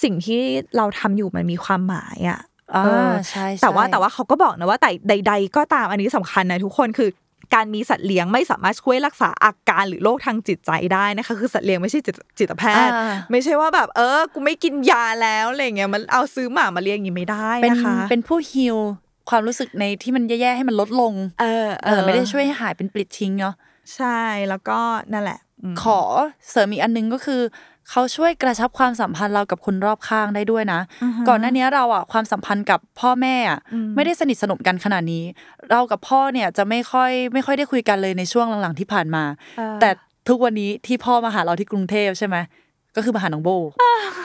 [0.03, 0.41] สิ่งที่
[0.77, 2.39] เราทำอยู่มันมีความหมายอะ
[2.75, 7.09] อ่าเออใช่ใช่แต่ว่าแต่ว่าเขาก็บอกนะว่าแต่ใด ๆ ก็ตามอันนี้สำคัญนะทุกคนคือ
[7.53, 18.77] การมีสัตว์เลี้ยงไม่สามารถช่วยรักษาอาการหรือโรคทางจิตใจได้นะคะคือสัตว์เลี้ยงไม่ใช่จิตจิตแพทย์อ่าไม่ใช่ว่าแบบเออกูไม่กินยาแล้วอะไรเงี้ยมันเอาซื้อหมามาเลี้ยงอย่างงี้ไม่ได้เป็นนะคะเป็นผู้ฮิล
[19.29, 23.55] ความรู้สึกในที่มันแย่ๆให้มันลดลง เออเออไม่ได้ช่วยให้หายเป็นปลิดทิ้งเนาะ
[23.95, 24.79] ใช่แล้วก็
[25.13, 25.39] นั่นแหละ
[25.73, 25.99] มขอ
[26.49, 27.41] เสริมอีกอันนึงก็คือ
[27.89, 35.23] เขาช่วยกระชับความสัมพันธ์เรากับคนรอบข้างได้ด้วยนะอือฮะก่อนหน้านี้เราอะความสัมพันธ์กับพ่อแม่อะอืมไม่ได้สนิทสนมกันขนาดนี้
[35.71, 39.23] เรากับพ่อเนี่ยจะไม่ค่อยไม่ค่อยได้คุยกันเลยในช่วงหลังๆที่ผ่านมา
[39.57, 39.89] เออแต่
[40.29, 42.35] ทุกวันนี้ที่พ่อมาหาเราที่กรุงเทพใช่ไหม
[42.95, 43.49] ก็คือมาหาน้องโบ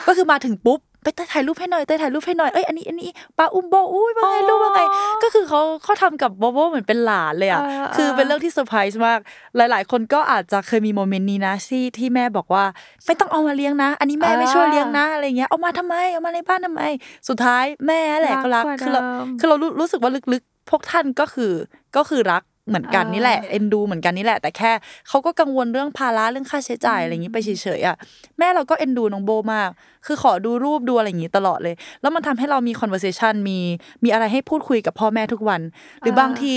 [0.07, 4.81] ก็คือมาถึงปุ๊บ ไปเต้ยถ่ายรูปให้หน่อยเต้ยถ่ายรูปให้หน่อยเอ้ยอันนี้อันนี้ปาอุ้มโบอุ้ยว่าไงลูกว่าไง
[5.23, 9.19] ก็คือเขาเขาทำกับโบโบเหมือนเป็นหลานเลยอะเออคือเป็นเรื่องที่เซอร์ไพรส์มาก
[9.55, 12.63] หลาย ๆ คนก็อาจจะเคยมีโมเมนต์นี้นะที่ที่แม่บอกว่า
[13.05, 16.81] ไม่ต้องเอามาเลี้ยงนะ อันนี้แม่ไม่ช่วยเลี้ยงนะอะไรเงี้ยเอามาทำไมเอามาในบ้านทำไม
[17.29, 21.51] สุดท้ายแม่แหละก็รักรักกว่าคือเราเดิมคือเรารู้รู้สึกว่าลึกๆ พวกท่านก็คือ
[21.95, 24.71] ก็คือรัก เหมือนกันนี่แหละเออเอ็นดูเหมือนกันนี่แหละ แต่แค่
[25.07, 27.95] เขาก็กังวลเรื่องภาระเรื่องค่าใช้จ่ายอะไรอย่างนี้ไปเฉยๆอะ
[28.39, 29.69] แม่เราก็เอ็นดูน้องโบมาก
[30.05, 33.59] คือขอดูรูปดูอะไรอย่างนี้ตลอดเลย แล้วมันทำให้เรามี conversation มี
[34.03, 35.61] มีอะไรให้พูดคุยกับพ่อแม่ทุกวัน
[35.99, 36.53] หรือบางที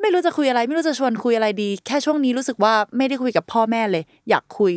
[0.00, 4.72] ไม่รู้จะคุยอะไร ไม่รู้จะชวนคุยอะไรดี แค่ช่วงนี้รู้สึกว่าไม่ได้คุยกับพ่อแม่เลย อยากคุย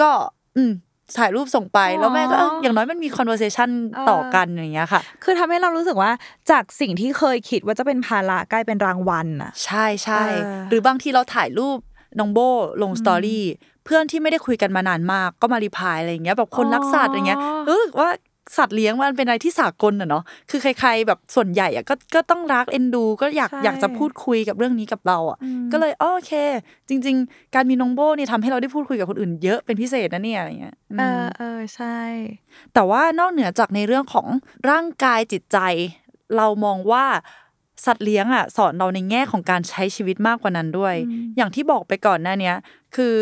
[0.00, 0.10] ก็
[0.56, 0.72] อืม
[1.18, 3.70] ถ่ายรูปส่งไป แล้วแม่ก็เอออย่างน้อยมันมี conversation
[4.10, 6.10] ต่อกันอย่างเงี้ยค่ะ คือทำให้เรารู้สึกว่า
[6.50, 11.78] จากสิ่งที่เคยคิดว่าจะเป็นภาระกลายเป็นรางวัลน่ะ ใช่ใช่เออหรือบางทีเราถ่ายรูป
[12.18, 12.38] น้องโบ
[12.82, 13.44] ลงสตอรี่
[13.84, 18.08] เพื่อนที่ไม่ได้คุยกันมานานมาก ก็มารีพลายอะไรอย่างเงี้ยแบบคนรักสัตว์อะไรเงี้ยรู้สึกว่า
[18.56, 26.32] สัตว์เลี้ยงมันเป็นอะไรที่สากลอะเนาะคือใคร ๆ แบบส่วนใหญ่อะก็ก็ต้องรักเอ็นดู ก็อยากใช่อยากจะพูดคุยกับเรื่องนี้กับเราอะอืมก็เลยอ๋อโอเค
[26.88, 31.98] จริง ๆ การมีน้องโบเนี่ยทำให้เราได้พูดคุยกับคนอื่นเยอะเป็นพิเศษนะเนี่ยอะไรเงี้ยอืมเออเออใช่
[32.74, 34.26] แต่ว่านอกเหนือจากในเรื่องของ
[34.70, 35.58] ร่างกายจิตใจ
[36.36, 37.04] เรามองว่า
[37.86, 42.56] สัตว์เลี้ยงอะสอนเราในแง่ของการใช้ชีวิตมากกว่านั้นด้วยอืมอย่างที่บอกไปก่อนหน้าเนี้ย
[42.96, 43.16] คือ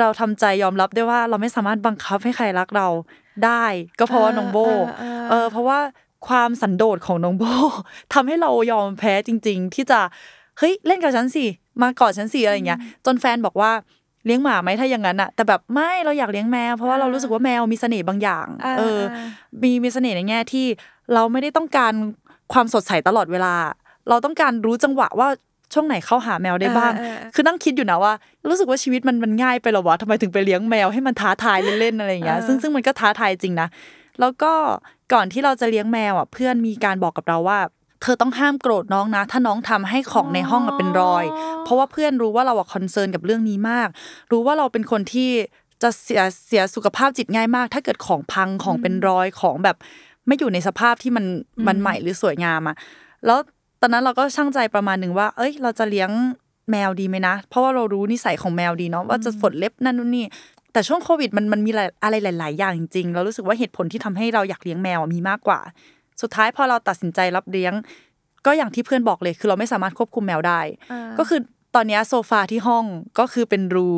[0.00, 2.88] เราทำใจยอมรับได้ว่าเราไม่สามารถบังคับให้ใครรักเรา
[3.44, 3.64] ได้
[3.98, 4.58] ก็เพราะว่าน้องโบ
[4.98, 5.78] เออเออเพราะว่า
[6.28, 7.44] ความสันโดษของน้องโบ
[8.14, 10.00] ทำให้เรายอมแพ้จริง ๆ ที่จะ
[10.58, 11.44] เฮ้ยเล่นกับฉันสิ
[11.82, 13.70] มากอดฉันสิอะไรอย่างเงี้ย จนแฟนบอกว่า
[14.26, 19.26] เลี้ยงหมาไหมถ้าอย่างนั้นอะแต่แบบไม่เราอยากเลี้ยงแมวเพราะว่าเรารู้สึกว่าแมวมีเสน่ห์บางอย่าง เออเออเออ
[19.62, 20.66] มีมีเสน่ห์ในแง่ที่
[21.14, 21.92] เราไม่ได้ต้องการ
[22.52, 23.54] ความสดใสตลอดเวลา
[24.08, 25.28] เราต้องการรู้จังหวะว่า
[25.72, 28.12] ช่วงไหนเข้าหาแมวได้บ้างเออเออคือนั่งคิดอยู่นะว่า
[28.48, 33.68] รู้สึกว่าชีวิตมันมันง่ายไปเหรอวะทำไมถึงไปเลี้ยงแมวให้มันท้าทายเล่นๆอะไรอย่างเงี้ยเออซึ่งซึ่งมันก็ท้าทายจริงนะ
[34.20, 34.52] แล้วก็
[35.12, 37.60] ก่อนที่เราจะเลี้ยงแมวอะเพื่อนมีการบอกกับเราว่า
[38.02, 41.24] เธอต้องห้ามโกรธน้องนะ ถ้าน้องทำให้ของในห้องอะเป็นรอย
[41.64, 43.88] เพราะว่าเพื่อนรู้ว่าเราอะคอนเซิร์นกับเรื่องนี้มาก
[44.32, 45.30] รู้ว่าเราเป็นคนที่
[45.82, 49.76] จะเสียเสียสุขภาพจิตง่ายมาก ถ้าเกิดของพังของเป็นรอยของแบบ
[50.26, 51.24] ไม่อยู่ในสภาพที่มัน
[51.66, 52.76] มันใหม่หรือสวยงามอะ
[53.26, 53.38] แล้ว
[53.80, 56.10] ตอนนั้นเราก็ช่างใจประมาณหนึ่งว่า เอ้ย เราจะเลี้ยง
[56.70, 60.26] แมวดีไหมนะ เพราะว่าเรารู้นิสัยของแมวดีเนาะว่าจะฝนเล็บนั่นนู่นนี่
[60.72, 65.60] แต่ช่วงโควิดมันมันมีหลายอะไรหลาย ๆ อย่างจริงๆเรารู้สึกว่าเหตุผลที่ทำให้เราอยากเลี้ยงแมวอะมีมากกว่า
[66.22, 67.72] สุดท้ายพอเราตัดสินใจรับเลี้ยง
[68.46, 70.60] ก็อย่างที่เพื่อนบอกเลย คือเราไม่สามารถควบคุมแมวได้
[70.90, 71.40] เออก็คือ
[71.74, 72.84] ตอนเนี้ยโซฟาที่ห้อง
[73.18, 73.90] ก็คือเป็นรู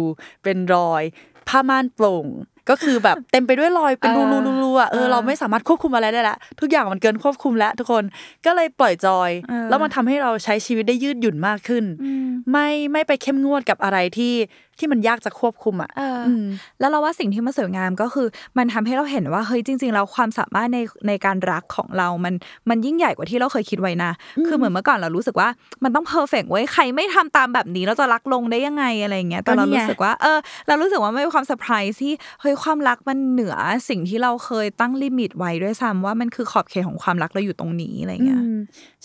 [0.45, 1.03] เป็นรอย
[1.49, 2.27] ผ้าม่านโปร่ง
[2.71, 8.05] ก็คือแบบเต็มไปด้วยรอยเป็นรูเอรูอรูรูอะเออเออเราไม่สามารถควบคุมอะไรได้ละทุกอย่างมันเกินควบคุมแล้วทุกคน
[8.47, 14.35] ก็เลยปล่อยจอยเออแล้วมันทำให้เราใช้ชีวิตได้ยืดหยุ่นมากขึ้นอืมไม่ไม่ไปเข้มงวดกับอะไรที่
[14.79, 16.47] ที่มันยากจะควบคุมอะเอออม
[16.81, 18.27] แล้วเราว่าสิ่งที่มันสวยงามก็คือ
[18.59, 22.35] มันทำให้เราเห็นว่าเฮ้ยจริง ๆ เราความสามารถในในการรักของเรามัน
[22.71, 24.11] มันยิ่งใหญ่กว่าที่เราเคยคิดไว้นะ
[24.47, 25.49] คือเหมือนเมื่อก่อนเรารู้สึกว่า
[25.85, 33.55] มันต้องเพอร์เฟกต์ไว้ยใครไม่ทำตามแบบนี้เราจะรักลงได้ยังไงอะไรอย่างเงี้ยแต่เราก็นี่ไงรู้สึกว่าเออเรารู้สึกว่าไม่มีความเซอร์ไพรส์ที่เฮ้ยความรักมันเหนือ
[33.89, 38.59] สิ่งที่เราเคยตั้ง limit ไว้ด้วยซ้ำว่ามันคือขอบเขตของความรักเราอยู่ตรงนี้อะไรอย่างเงี้ยอืม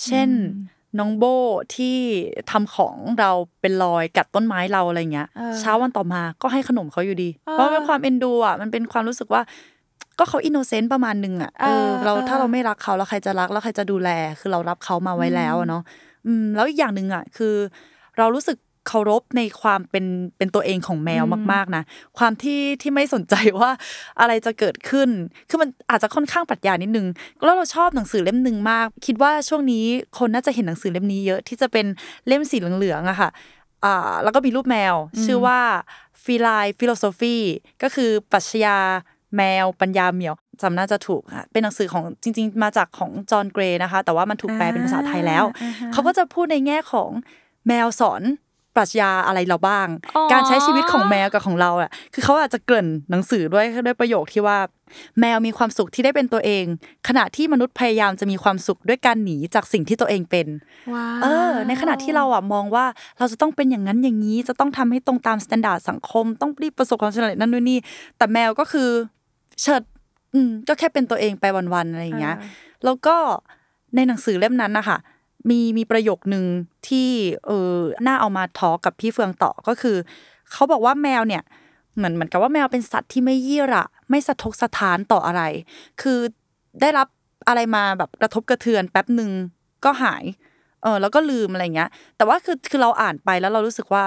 [0.04, 0.30] เช่น
[0.99, 1.23] น้องโบ
[1.75, 1.97] ที่
[2.51, 9.41] ทำของเราเป็นรอยกัดต้นไม้เราอะไรเงี้ยเออเช้าวันต่อมาก็ให้ขนมเขาอยู่ดีเออเพราะมันเป็นความเอ็นดูอะมันเป็นความรู้สึกว่า
[10.19, 15.84] ก็เขา innocent ประมาณหนึ่งอะเออเออเราเออถ้าเราไม่รักเขาแล้วใครจะรักแล้วใครจะดูแล คือเรารับเขามาไว้แล้วอะเนาะ
[16.25, 17.56] อืมแล้วอีกอย่างหนึ่งอะคือ
[18.17, 20.06] เรารู้สึก เคารพในความเป็น
[20.38, 21.84] เป็นตัวเองของแมวมากๆนะ
[22.17, 23.69] ความที่ที่ไม่สนใจว่า
[24.19, 25.10] อะไรจะเกิดขึ้น
[25.50, 27.08] คือมันอาจจะค่อนข้างปรัชญานิดนึง
[27.43, 29.86] แล้วเราชอบหนังสือเล่มหนึ่งมาก คิดว่าช่วงนี้
[30.19, 31.86] คนน่าจะเห็นหนังสือเล่มนี้เยอะที่จะเป็น
[32.28, 33.30] เล่มสีเหลืองๆอะค่ะ
[33.84, 35.60] อ่าแล้วก็มีรูปแมว ชื่อว่า
[36.24, 37.38] feline philosophy
[37.84, 38.78] ก็คือปรัชญา
[39.38, 47.10] แมวปัญญาเหมียวจำน่าจะถูกค่ะเป็นหนังสือของจริง ๆ มาจากของจอห์นเกรย์นะคะ แต่ว่ามันถูกแปลเป็นภาษาไทยแล้วอ่าฮะเขาก็จะพูดในแง่ของ
[47.67, 48.22] แมวสอน
[48.76, 54.58] ปรัชญาอะไรเราบ้างอ๋อการใช้ชีวิตของแมวกับของเราอะคือเขาอาจจะเกริ่นหนังสือด้วยด้วยประโยคที่ว่า
[55.20, 56.66] แมวมีความสุขที่ได้เป็นตัวเอง
[57.08, 60.48] ขณะที่มนุษย์พยายามจะมีความสุขด้วยการหนีจากสิ่งที่ตัวเองเป็น
[60.94, 62.86] ว้าวเออ ในขณะที่เราอะมองว่า
[63.20, 67.80] เราจะต้องเป็นอย่างนั้นอย่างนี้จะต้องทำให้ตรงตามมาตรฐานสังคม ต้องรีบประสบความสำเร็จนั่นนู่นนี่
[68.18, 68.90] แต่แมวก็คือ
[69.62, 69.84] เฉิด
[70.34, 72.36] อืมก็แค่เป็นตัวเองไปวันๆอะไรอย่างเงี้ย
[72.86, 73.16] แล้วก็
[73.96, 74.98] ในหนังสือเล่มนั้นนะคะ
[75.49, 76.45] มีมีประโยคนึง
[76.88, 77.10] ที่
[77.45, 77.77] เออ
[78.08, 79.97] น่าเอามาทอล์กกับพี่เฟืองต่อก็คือ
[80.51, 81.43] เขาบอกว่าแมวเนี่ย
[81.95, 85.41] เหมือนเหมือนกับว่าแมวเป็นสัตว์ที่ไม่ยี่ระไม่สะทกสะท้านต่ออะไร
[86.01, 86.19] คือ
[86.82, 87.08] ได้รับ
[87.47, 89.32] อะไรมาแบบกระทบกระเทือนแป๊บหนึ่ง
[89.86, 90.23] ก็หาย
[90.84, 94.03] เออแล้วก็ลืมอะไรเงี้ย แต่ว่าคือคือเราอ่านไปแล้วเรารู้สึกว่า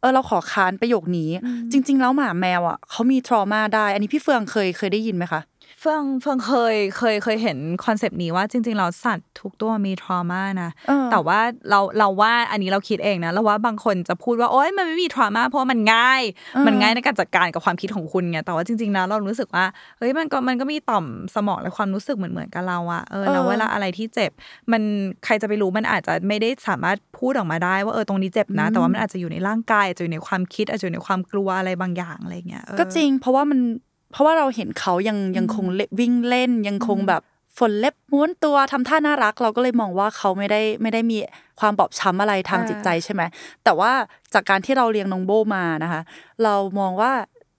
[0.00, 1.30] เออเราขอค้านประโยคนี้
[1.72, 5.40] จริง ๆ แล้วหมาแมวอะเขามีทรมาได้ อันนี้พี่เฟืองเคยเคยได้ยินไหมคะ
[5.80, 16.22] เฟื่องเฟื่องเคยเคยเคยเห็น concept นี้ว่าจริงๆเราสัตว์ทุกตัวมี trauma นะเออแต่ว่าเราเราว่าอันนี้เราคิดเองนะเราว่าบางคนจะพูดว่าโอ๊ยมันไม่มี trauma เพราะว่ามันง่าย
[16.66, 19.64] มันง่ายในการจัดการกับความคิดของคุณไงแต่ว่าจริงๆแล้วเรารู้สึกว่า
[19.98, 24.30] เฮ้ยมันก็มันก็มีต่อมสมองและความรู้สึกเหมือนเหมือนกับเราอะเออแล้วเออเวลาอะไรที่เจ็บ
[24.72, 24.82] มัน
[25.24, 33.60] ใครจะไปรู้มันอาจจะไม่ได้สามารถพูดออกมาได้ ว่าเออตรงนี้เจ็บนะ แต่ว่ามันอาจจะอยู่ในร่างกายอาจจะอยู่ในความคิดอาจจะอยู่ในความกลัวอะไรบางอย่างอะไรเงี้ยเออก็จริง เพราะว่ามัน
[34.10, 37.22] เพราะว่าเราเห็นเขายังยังคงเล่นวิ่งเล่นยังคงแบบ
[37.58, 41.18] ฝนเล็บม้วนตัวทำท่าน่ารัก เราก็เลยมองว่าเขาไม่ได้ไม่ได้มี
[41.60, 43.22] ความบอบช้ำอะไรทางอ่าจิตใจใช่ไหม
[43.64, 43.92] แต่ว่า
[44.34, 46.02] จากการที่เราเลี้ยงน้องโบมานะคะ
[46.42, 47.12] เรามองว่า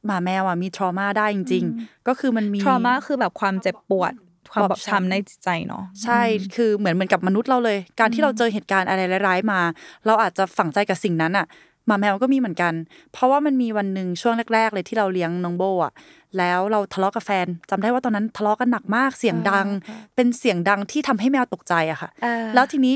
[0.06, 4.14] หมาแมวอะมีทรมาได้จริง ๆ ก็คือมันมีทรมาคือแบบความเจ็บปวด
[4.52, 6.22] ความบบออบบช้ำช้ำในจิตใจเนาะใช่
[6.56, 9.60] คือเหมือนเหมือนกับมนุษย์เราเลย การที่เราเจอเหตุการณ์อะไรร้ายๆมา
[10.06, 11.46] เราอาจจะฝังใจกับสิ่งนั้นอะ
[11.88, 12.74] หมาแมวก็มีเหมือนกัน
[13.14, 15.94] เพราะว่ามันมีวันหนึ่งช่วงแรก ๆ เลยที่เราเลี้ยงน้องโบอะ
[16.38, 19.68] แล้วเราทะเลาะกับแฟนจำได้ว่าตอนนั้นทะเลาะกันหนักมากเสียงดัง
[20.16, 22.10] เป็นเสียงดังที่ทำให้แมวตกใจอะค่ะ
[22.56, 22.96] แล้วทีนี้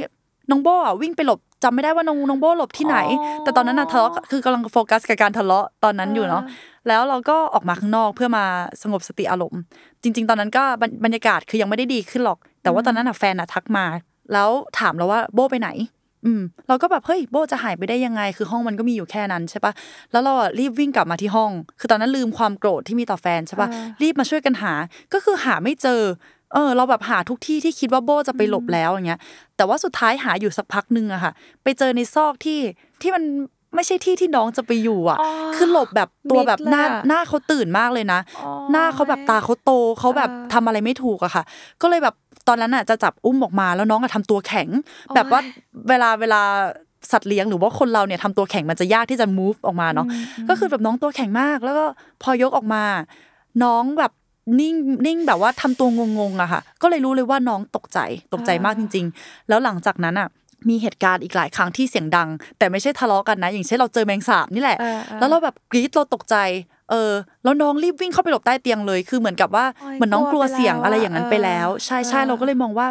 [0.51, 6.43] น้องโบอะวิ่งไปหลบจำไม่ได้ว่าน้องน้องโบหลบที่ไหนอ๋อแต่ตอนนั้นน่ะทะเลาะคือกำลังโฟกัสกับการทะเลาะตอนนั้นอยู่เนาะ
[6.87, 8.45] แล้วเราก็ออกมาข้างนอกเพื่อมา
[8.81, 9.61] สงบสติอารมณ์
[10.03, 13.85] จริง ๆ ตอนนั้นก็บรรบรรยากาศคือยังไม่ได้ดีขึ้นหรอก แต่ว่าตอนนั้นน่ะแฟนน่ะทักมา
[14.33, 15.69] แล้วถามเราว่าโบไปไหน
[16.25, 19.73] อืมเราก็แบบเฮ้ยโบจะหายไปได้ยังไง คือห้องมันก็มีอยู่แค่นั้นใช่ปะ
[20.11, 23.67] แล้วเราอะรีบวิ่งกลับมาที่ห้อง คือตอนนั้นลืมความโกรธที่มีต่อแฟนใช่ปะ
[24.01, 24.73] รีบมาช่วยกันหา
[25.13, 26.01] ก็คือหาไม่เจอ
[26.53, 29.19] เออ เราแบบหาทุกที่ที่คิดว่าโบจะไปหลบแล้วอย่างเงี้ย
[29.57, 31.31] แต่ว่าสุดท้ายหาอยู่สักพักหนึ่งอะค่ะ
[31.63, 32.59] ไปเจอในซอกที่
[33.01, 33.23] ที่มัน
[33.75, 41.43] ไม่ใช่ที่ที่น้องจะไปอยู่อะอ๋อคือหลบแบบตัวแบบหน้ามิดเลยอะหน้าเขาตื่นมากเลยนะอ๋อหน้าเขาแบบตาเขาโตเขาแบบเออทำอะไรไม่ถูกอะค่ะ
[41.81, 42.15] ก็เลยแบบ
[42.47, 44.67] ตอนนั้นอะจะจับอุ้มออกมาแล้วน้องอะทำตัวแข็ง
[45.15, 45.39] แบบว่า
[45.89, 46.41] เวลาเวลา
[47.11, 50.07] สัตว์เลี้ยงหรือว่าคนเราเนี่ยทำตัวแข็งมันจะยากที่จะ move ออกมาเนาะ
[50.49, 51.85] ก็คือแบบน้องตัวแข็งมาก แล้วก็
[52.23, 52.83] พอยกออกมา
[53.63, 54.11] น้องแบบ
[54.59, 54.75] นิ่ง
[55.07, 55.87] นิ่งแบบว่าทำตัว
[56.19, 57.99] งงๆอะค่ะ ก็เลยรู้เลยว่าน้องตกใจ
[58.33, 60.27] ตกใจมากจริง ๆ แล้วหลังจากนั้นอะ
[60.69, 66.35] มีเหตุการณ์อีกหลายครั้งที่เสียงดัง แต่ไม่ใช่ทะเลาะกันนะ อย่างเช่นเราเจอแมงสาบนี่แหละเออเออแล้วเราแบบกรี๊ดเราตกใจ
[66.89, 67.11] เออ
[67.43, 72.87] แล้วน้องรีบวิ่งเข้าไปหลบใต้เตียงเลย คือเหมือนกับว่าโอ๊ยเหมือนน้องกลัวกลัวไปเสียงแล้วอะไรอย่างนั้นอะไปแล้ว ใช่ใช่เออเราก็เลยมองว่า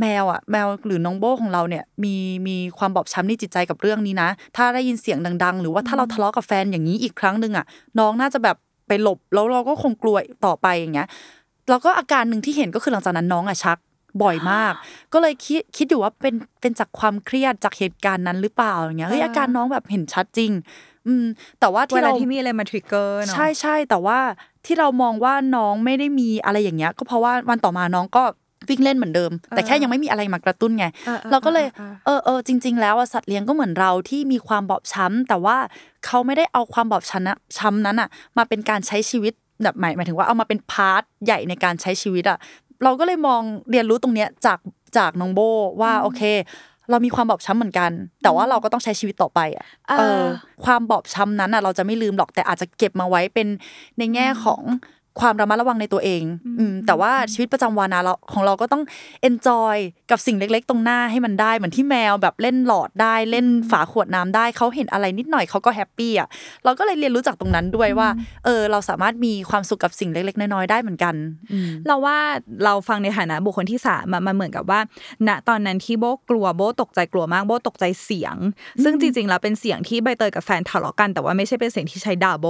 [0.00, 2.14] แมวอะแมวหรือน้องโบของเราเนี่ยมี
[2.48, 7.64] มีความบอบช้ำในจิตใจกับเรื่องนี้นะ ถ้าได้ยินเสียงดัง ๆ หรือว่าถ้าเราทะเลาะกับแฟนอย่างนี้อีกครั้งหนึ่งอะ
[7.98, 8.56] น้องน่าจะแบบ
[8.88, 11.08] ไปหลบแล้วเราก็คงกลัวต่อไปอย่างเงี้ย
[11.70, 13.78] แล้วก็อาการหนึ่งที่เห็นก็คือหลังจากนั้นน้องอะชัก
[14.22, 14.72] บ่อยมาก
[15.12, 20.52] ก็เลยคิดคิดอยู่ว่าเป็นเป็นจากความเครียดจากเหตุการณ์นั้นหรือเปล่าอย่างเงี้ยเฮ้ยเออออาการน้องแบบเห็นชัดจริง
[21.06, 21.24] อืม
[21.60, 24.18] แต่ว่าเวที่ลาเราที่มีอะไรมา trigger เนาะใช่ใช่แต่ว่า
[24.66, 28.24] ที่เรามองว่าน้องไม่ได้มีอะไรอย่างเงี้ย ก็เพราะว่าวันต่อมาน้องก็
[28.68, 35.56] วิ่งเล่นเหมือนเดิม แต่แค่ยังไม่มีอะไรมากระตุ้นไงเออเออเราก็เลยเออเออเออจริง ๆ แล้วอะสัตว์เลี้ยงก็เหมือนเราที่มีความบอบช้ำแต่ว่า
[36.06, 42.38] เขาไม่ได้เอาความบอบช้ำนะช้ำนั้นอะมาเป็นการใช้ชีวิตแบบหมายหมายถึงว่าเอามาเป็น part ใหญ่ในการใช้ชีวิตอะ
[42.84, 44.58] เราก็เลยมองเรียนรู้ตรงเนี้ยจาก
[44.96, 45.40] จากน้องโบ
[45.80, 46.22] ว่าโอเค
[46.90, 47.90] เรามีความบอบช้ำเหมือนกัน
[48.22, 50.22] แต่ว่าเราก็ต้องใช้ชีวิตต่อไปอะอ่าเออ
[50.64, 53.46] ความบอบช้ำนั้นอะ เราจะไม่ลืมหรอกแต่อาจจะเก็บมาไว้เป็น
[53.98, 54.62] ในแง่ของ
[55.20, 56.22] ความระมัดระวังในตัวเอง
[56.58, 58.82] อืมแต่ว่าชีวิตประจำวันนะเราของเราก็ต้อง
[59.28, 59.76] enjoy
[60.10, 66.28] กับสิ่งเล็ก ๆ ตรงหน้าให้มันได้เหมือนที่แมวแบบเล่นหลอดได้เล่นฝาขวดน้ำได้เขาเห็นอะไรนิดหน่อยเขาก็แฮปปี้อะ
[66.64, 68.08] เราก็เลยเรียนรู้จากตรงนั้นด้วยว่า
[68.44, 71.14] เออ เราสามารถมีความสุขกับสิ่งเล็ก ๆ น้อยๆได้เหมือนกัน
[71.52, 72.18] อืมเราว่า
[72.64, 74.80] เราฟังในฐานะบุคคลที่สามอะมันเหมือนกับว่า
[75.28, 78.36] ณตอนนั้นที่โบกลัวโบตกใจกลัวมากโบตกใจเสียง
[78.84, 82.46] ซึ่งจริงๆแล้วเป็นเสียงที่ใบเตยกับแฟนทะเลาะกันแต่ว่าไม่ใช่เป็นเสียงที่ใช้ด่าโบ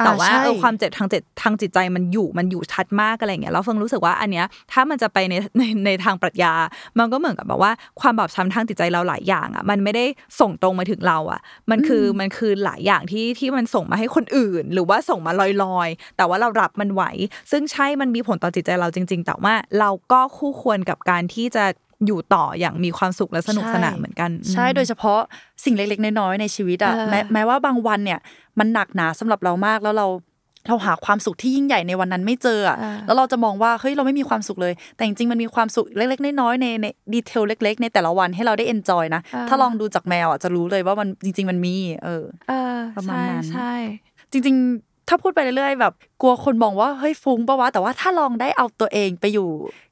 [0.00, 6.52] อ่าแต่ว่าใช่เออความเจ็บทางจิตทางจิตใจมันอยู่มันอยู่ชัดมากอะไรเงี้ยแล้วเฟิงรู้สึกว่าอันเนี้ยถ้ามันจะไปในในในทางปรัชญา
[6.98, 10.04] มันก็เหมือนกับแบบว่าความบอบช้ำทางจิตใจเราหลายอย่างอะมันไม่ได้
[10.40, 17.02] ส่งตรงมาถึงเราอะ มันคือมันคือหลายอย่างที่ที่มันส่งมาให้คนอื่น หรือว่าส่งมาลอยๆ แต่ว่าเรารับมันไหว
[17.50, 21.64] ซึ่งใช่มันมีผลต่อจิตใจเราจริง ๆ แต่ว่าเราก็คู่ควรกับการที่จะ
[22.06, 25.20] อยู่ต่ออย่างมีความสุขและสนุกสนานเหมือนกัน ใช่โดยเฉพาะ
[25.64, 28.20] สิ่งเล็กๆ น้อยๆในชีวิตอะเออแม้แม้ว่าบางวันเนี่ย
[28.58, 30.06] มันหนักหนาสำหรับเรามากแล้วเรา
[30.68, 41.74] เราหาความสุขที่ยิ่งใหญ่ในวันนั้นไม่เจออะแล้วเราจะมองว่าเฮ้ยเราไม่มีความสุขเลย แต่จริงๆมันมีความสุขเล็กๆน้อยๆในในดีเทลเล็ก ๆ ในแต่ละวันให้เราได้เอนจอยนะ ถ้าลองดูจากแมวอะจะรู้เลยว่ามันจริง ๆ มันมี
[42.04, 43.74] เออเออประมาณนั้นใช่
[44.32, 49.48] จริง ๆ ถ้าพูดไปเรื่อยๆแบบกลัวคนมองว่าเฮ้ยฟุ้งปะวะแต่ว่าถ้าลองได้เอาตัวเองไปอยู่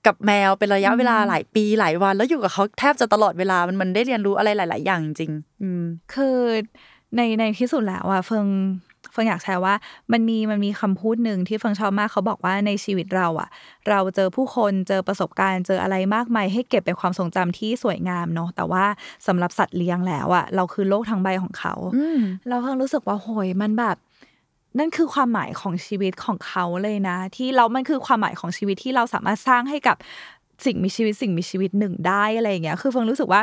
[0.07, 6.37] กับแมวเป็นระยะเวลาหลายปีหลายวัน แล้วอยู่กับเขาแทบจะตลอดเวลามันมันได้เรียนรู้อะไรหลาย ๆ อย่างจริงๆอืมคือ
[7.17, 8.47] ในในที่สุดแล้วอะเฟิง
[9.13, 9.75] เฟิงอยากแชร์ว่า
[10.13, 13.49] มันมีมันมีคำพูดหนึ่งที่เฟิงชอบมากเขาบอกว่าในชีวิตเราอะ
[13.89, 18.85] เราเจอผู้คนเจอประสบการณ์เจออะไรมากมายให้เก็บเป็นความทรงจำที่สวยงามเนาะแต่ว่า
[19.27, 23.97] สำหรับสัตว์เลี้ยงแล้วอะเราคือโลกทั้งใบของเขาอืมเราเพิ่งรู้สึกว่าโหยมันแบบ
[24.79, 29.97] นั่นคือความหมายของชีวิตของเขาเลยนะ ที่เรามันคือความหมายของชีวิตที่เราสามารถสร้างให้กับ
[30.67, 33.41] สิ่งมีชีวิตสิ่งมีชีวิตหนึ่งได้อะไรอย่างเงี้ย คือเฟิงรู้สึกว่า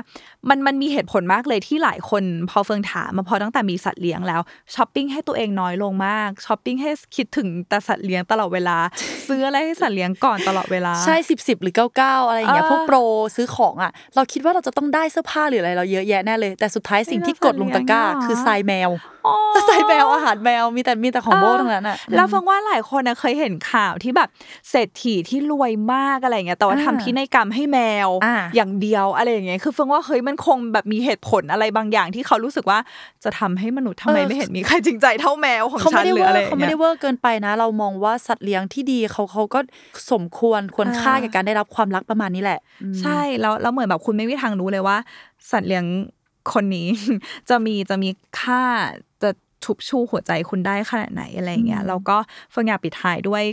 [0.49, 4.41] มันมันมีเหตุผลมากเลยที่หลายคนพอเฟิงถามมาพอตั้งแต่มีสัตว์เลี้ยงแล้ว
[4.75, 8.77] ช้อปปิ้งให้ตัวเองน้อยลงมากช้อปปิ้งให้คิดถึงแต่สัตว์เลี้ยงตลอดเวลา
[9.27, 12.97] ซื้ออะไรให้สัตว์เลี้ยงก่อนตลอดเวลาใช่สิบสิบหรือเก้าเก้าอะไรอย่างเงี้ยเออพวกโปร
[13.35, 18.89] ซื้อของอะ เราคิดว่าเราจะต้องได้เสื้อผ้าหรืออะไรเราเยอะแยะแน่เลย แต่สุดท้ายสิ่งที่กดลงตะกร้าไม่น่าคือทรายแมว
[19.29, 24.29] อ๋อทรายแมวอาหารแมวมีแต่มีแต่ของโบทั้งนั้นอะแล้วฟังว่าหลายคนนะเคยเห็นข่าวที่แบบ
[24.69, 32.79] เศรษฐีที่รวยมากอะไรอย่างเงี้ยแต่ว่าอ่าทำพินัยกรรมให้แมวอ่าอย่างเดียวอะไรอย่างเงี้ยคือฟังว่าเฮ้ยมันคงแบบมีเหตุผลอะไรบางอย่างที่เขารู้สึกว่า
[33.23, 39.59] จะทำให้มนุษย์ทำไมไม่เห็นมีใครจริงใจเท่าแมวของเขาฉัไม่นได้หรืเวอออะไรอร์ย่างเขาไม่เงี้ได้ยเวอร์เกินไปนะ เรามองว่าสัตว์เลี้ยงที่ดีเขาเขาก็
[40.11, 44.97] สมควรควรค่าอ่ากับการได้รับความรักประมาณนี้แหละอืมใช่แล้วแล้วเหมือนแบบคุณไม่มีทางรู้เลยว่า
[45.51, 45.85] สัตว์เลี้ยง
[46.53, 46.87] คนนี้
[47.49, 48.63] จะมีจะมีค่า
[49.01, 49.08] จะ
[49.63, 52.17] ชุบชูหัวใจคุณได้ขนาดไหนอะไรอย่างเงี้ยแล้วก็
[52.51, 53.43] เฟิงอยากปิดท้ายด้วย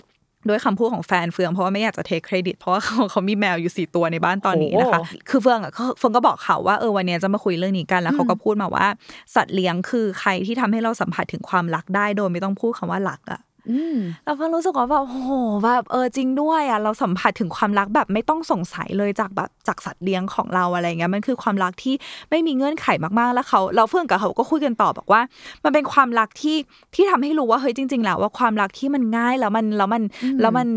[0.48, 8.86] ด้วยคำพูดของแฟนเฟืองเพราะว่าไม่อยากจะเทคเครดิตเพราะว่าเขาเขามีแมวอยู่สี่ตัวในบ้านตอนนี้นะคะโอ้คือเฟืองอะเขาเฟืองก็บอกเขาว่าเออวันเนี้ยจะมาคุยเรื่องนี้กันแล้วเขาก็พูดมาว่า
[9.34, 13.45] สัตว์เลี้ยงคือใครที่ทำให้เราสัมผัสถึงความรักได้โดยไม่ต้องพูดคำว่ารักอะอืม
[14.24, 15.32] เราเพิ่งรู้สึกว่าแบบโอ้โห
[15.64, 21.94] แบบเออจริงด้วยอะเราสัมผัสถึงความรักแบบไม่ต้องสงสัยเลยจากแบบจากสัตว์เลี้ยงของเราอะไรเงี้ยมันคือความรักที่
[22.30, 22.86] ไม่มีเงื่อนไข
[23.18, 25.20] มากๆ แล้วเขาเราเฟื่องกับเขาก็คุยกันต่อบอกว่า
[25.64, 26.56] มันเป็นความรักที่
[26.94, 30.02] ที่ทำให้รู้ว่าเฮ้ยจริง ๆ แล้วว่าความรักที่มันง่ายแล้วมันแล้วมัน
[30.40, 30.68] แล้วมัน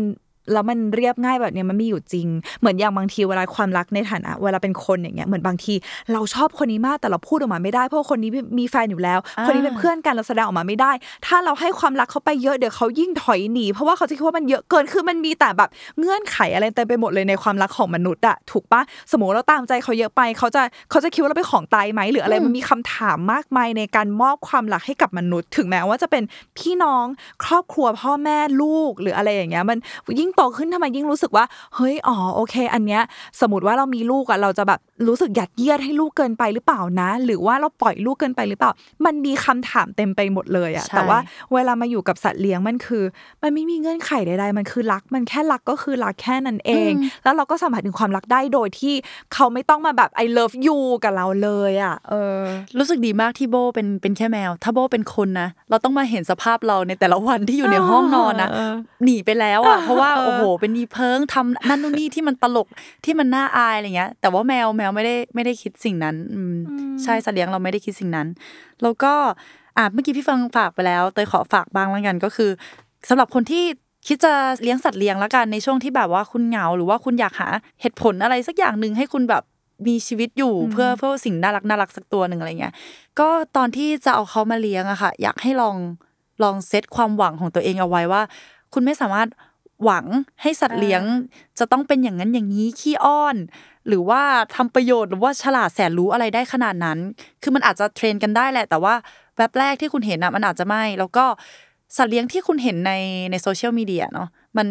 [0.52, 2.28] แล้วมันเรียบง่ายแบบเนี้ยมันมีอยู่จริง
[2.60, 5.74] เหมือนอย่างบางทีเวลาความรักในฐานะเวลาเป็นคนอย่างเงี้ยเหมือนบางที
[6.12, 10.92] เราชอบคนนี้มากแต่เราพูดออกมาไม่ได้เพราะว่าคนนี้มีแฟนอยู่แล้วอ่าคนนี้เป็นเพื่อนกันเราแสดงออกมาไม่ได้
[11.26, 26.22] ถ้าเราให้ความรักเขาไปเยอะเดี๋ยวเขายิ่งถอยหนีเพราะว่าเขาจะคิดว่ามันเยอะเกินคือมันมีแต่แบบเงื่อนไขอะไรเต็มไปหมดเลยในความรักของมนุษย์อะถูกปะสมมติเราตามใจเขาเยอะไปเขาจะเขาจะคิดว่าเราเป็นของตายไหมหรืออะไรมันมีคำถามมากมายในการมอบความรักให้กับมนุษย์ ถึงแม้ว่าจะเป็น
[26.58, 27.06] พี่น้อง
[27.44, 29.78] ครอบครัวพ่อแม่ลูกหรืออะไรอย่างเงี้ยมัน
[30.20, 31.44] ยิ่งโตขึ้นทำไมยิ่งรู้สึกว่า
[31.76, 33.02] เฮ้ยอ๋อโอเค อันเนี้ย
[33.40, 38.72] สมมติว่าเรามีลูกอะเราจะแบบรู้สึกยัดเยียดให้ลูกเกินไปหรือเปล่านะ หรือว่าเราปล่อยลูกเกินไปหรือเปล่า
[39.04, 41.18] มันมีคำถามเต็มไปหมดเลยอะใช่แต่ว่า
[41.52, 43.04] เวลามาอยู่กับสัตว์เลี้ยงมันคือ
[43.42, 46.92] มันไม่มีเงื่อนไขใดๆมันคือรัก มันแค่รักก็คือรักแค่นั้นเอง
[47.24, 48.94] แล้วเราก็สัมผัสถึงความรักได้โดยที่
[49.34, 52.40] เขาไม่ต้องมาแบบ I love you กับเราเลยอะเออ
[52.78, 58.74] รู้สึกดีมากที่โบเป็นเป็นแค่แมว ถ้าโบเป็นคนนะเราต้องมาเห็นสภาพเราในแต่ละวันที่อยู่ในห้องนอนนะเออ
[59.04, 62.68] หนีไปแล้วอะเพราะว่าเออโอ้โห เป็นยีเพิงทำนั่นนู่นนี่ที่มันตลก
[63.04, 66.54] ที่มันน่าอายอะไรเงี้ย แต่ว่าแมวแมวไม่ได้ไม่ได้คิดสิ่งนั้นอืม
[67.02, 68.28] ใช่สัตว์เลี้ยงเราไม่ได้คิดสิ่งนั้น
[68.82, 69.12] แล้วก็
[69.76, 72.50] อะเมื่อกี้พี่ฟังฝากไปแล้วเตยขอฝากบ้างแล้วกันก็คือ
[73.08, 73.64] สำหรับคนที่
[74.06, 77.48] คิดจะเลี้ยงสัตว์เลี้ยงแล้วกันในช่วงที่แบบว่าคุณเหงา หรือว่าคุณอยากหา
[77.80, 79.42] เหตุผลอะไรสักอย่างหนึ่งให้คุณแบบ
[79.86, 82.74] มีชีวิตอยู่เพื่อเพื่อสิ่งน่ารักน่ารักสักตัวหนึ่งอะไรเงี้ย
[83.20, 85.76] ก็ตอนที่จะเอาเขามาเลี้ยงอะค่ะ อยากให้ลอง
[86.42, 88.22] ลองเซตความหวังของตัวเองเอาไว้ว่า
[88.72, 89.28] คุณไม่สามารถ
[89.84, 90.06] หวัง
[90.42, 91.02] ให้สัตว์เลี้ยง
[91.58, 93.36] จะต้องเป็นอย่างนั้นอย่างนี้ขี้อ้อน
[93.88, 94.22] หรือว่า
[94.54, 96.98] ทำประโยชน์หรือว่าฉลาดแสนรู้อะไรได้ขนาดนั้น
[97.42, 98.94] คือมันอาจจะเทรนกันได้แหละ แต่ว่า
[99.36, 101.24] แวบแรกที่คุณเห็นอะมันอาจจะไม่ แล้วก็
[101.96, 102.92] สัตว์เลี้ยงที่คุณเห็นใน
[103.30, 104.66] ในโซเชียลมีเดียเนาะมัน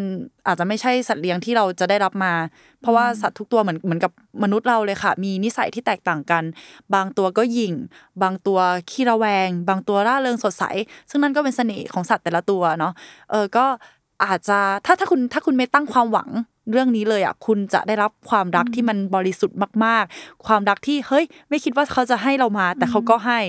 [0.48, 2.34] อาจจะไม่ใช่สัตว์เลี้ยงที่เราจะได้รับมา
[2.82, 4.12] เพราะว่าสัตว์ทุกตัวเหมือนเหมือนกับ
[4.44, 6.44] มนุษย์เราเลยค่ะ มีนิสัยที่แตกต่างกัน
[6.94, 7.74] บางตัวก็หยิ่ง
[8.22, 10.64] บางตัวขี้ระแวง บางตัวร่าเริงสดใส
[11.10, 12.94] ซึ่งนั่นก็เป็นเสน่ห์ของสัตว์แต่ละตัวเนาะ
[13.32, 13.66] เออก็
[14.24, 16.30] อาจจะถ้าถ้าคุณถ้าคุณไม่ตั้งความหวัง
[16.72, 23.40] เรื่องนี้เลยอะคุณจะได้รับความรักที่มันบริสุทธิ์มาก ๆ ความรักที่เฮ้ย ไม่คิดว่าเขาจะให้เรามา แต่เขาก็ให้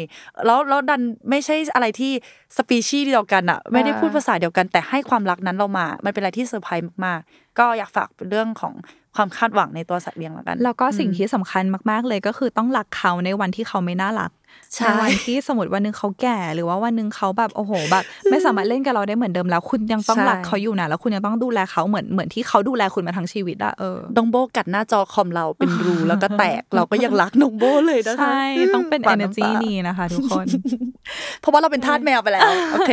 [0.47, 2.12] แล้วแล้วดันไม่ใช่อะไรที่
[2.57, 8.74] สปีชีส์เดียวกันอะ ไม่ได้พูดภาษาเดียวกันแต่ให้ความรักนั้นเรามา มันเป็นอะไรที่เซอร์ไพรส์มากๆ ก็อยากฝากเป็นเรื่องของ
[9.16, 14.30] ความคาดหวังในตัวสัตว์เลี้ยงแล้วกัน แล้วก็สิ่งที่สำคัญมากๆเลยก็คือต้องรักเขาในวันที่เขาไม่น่ารัก
[14.74, 28.42] ใช่ในวันที่สมมติวันหนึงเขาแก่ หรือว่าวันหนึงเขาแบบโอ้โหแบบไม่สามารถเล่นกับเราได้เหมือนเดิมแล้ว คุณยังต้องใช่รักเขาอยู่นะแล้วคุณยังต้องดูแลเขาเหมือนเหมือนที่เขาดูแลคุณมาทั้งชีวิตอะเออน้องโบกัดหน้าจอคอมเราเป็นรูแล้วก็แตกเราก็ยังรักน้องโบเลยนะคะใช่
[28.74, 30.46] ต้องเป็นปา energy ำตานี้นะคะทุกคน
[31.40, 32.42] เพราะว่าเราเป็นทาสแมวไปแล้ว
[32.72, 32.92] โอเค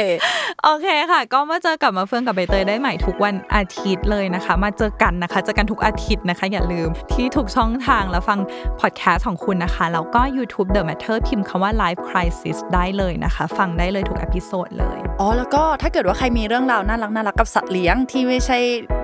[0.63, 8.39] โอเคค่ะ ก็มาเจอกับมาเฟืองกับใบเตยได้ใหม่ทุกวันอาทิตย์เลยนะคะมาเจอกันนะคะ เจอกันทุกอาทิตย์นะคะ อย่าลืมที่ทุกช่องทางแล้วฟัง
[8.79, 18.57] พอดแคสต์ของคุณนะคะ แล้วก็ YouTube The Matter พิมพ์คำว่า Life Crisis ได้เลยนะคะ ฟังได้เลยทุก episode เลย อ๋อ แล้วก็ถ้าเกิดว่าใครมีเรื่องราวน่ารักน่ารักกับสัตว์เลี้ยงที่ไม่ใช่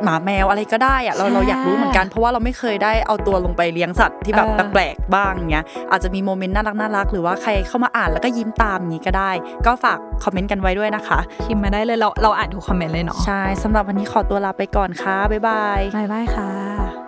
[0.03, 9.31] หมาแมวอะไรก็ได้อะเราใช่เราอยากรู้เหมือนกันเพราะว่าเราไม่เคยได้เอาตัวลงไปเลี้ยงสัตว์ที่แบบเออแปลกๆบ้างเงี้ยอาจจะมี moment น่ารักน่ารักหรือว่าใครเข้ามาอ่านแล้วก็ยิ้มตามอย่างนี้ก็ได้
[9.65, 17.02] ก็ฝาก comment กันไว้ด้วยนะคะพิมพ์มาได้เลยเราเราอ่านทุก comment เลยเนาะใช่สำหรับวันนี้ขอตัวลาไปก่อนค่ะบ๊ายบาย บ๊ายบายค่ะ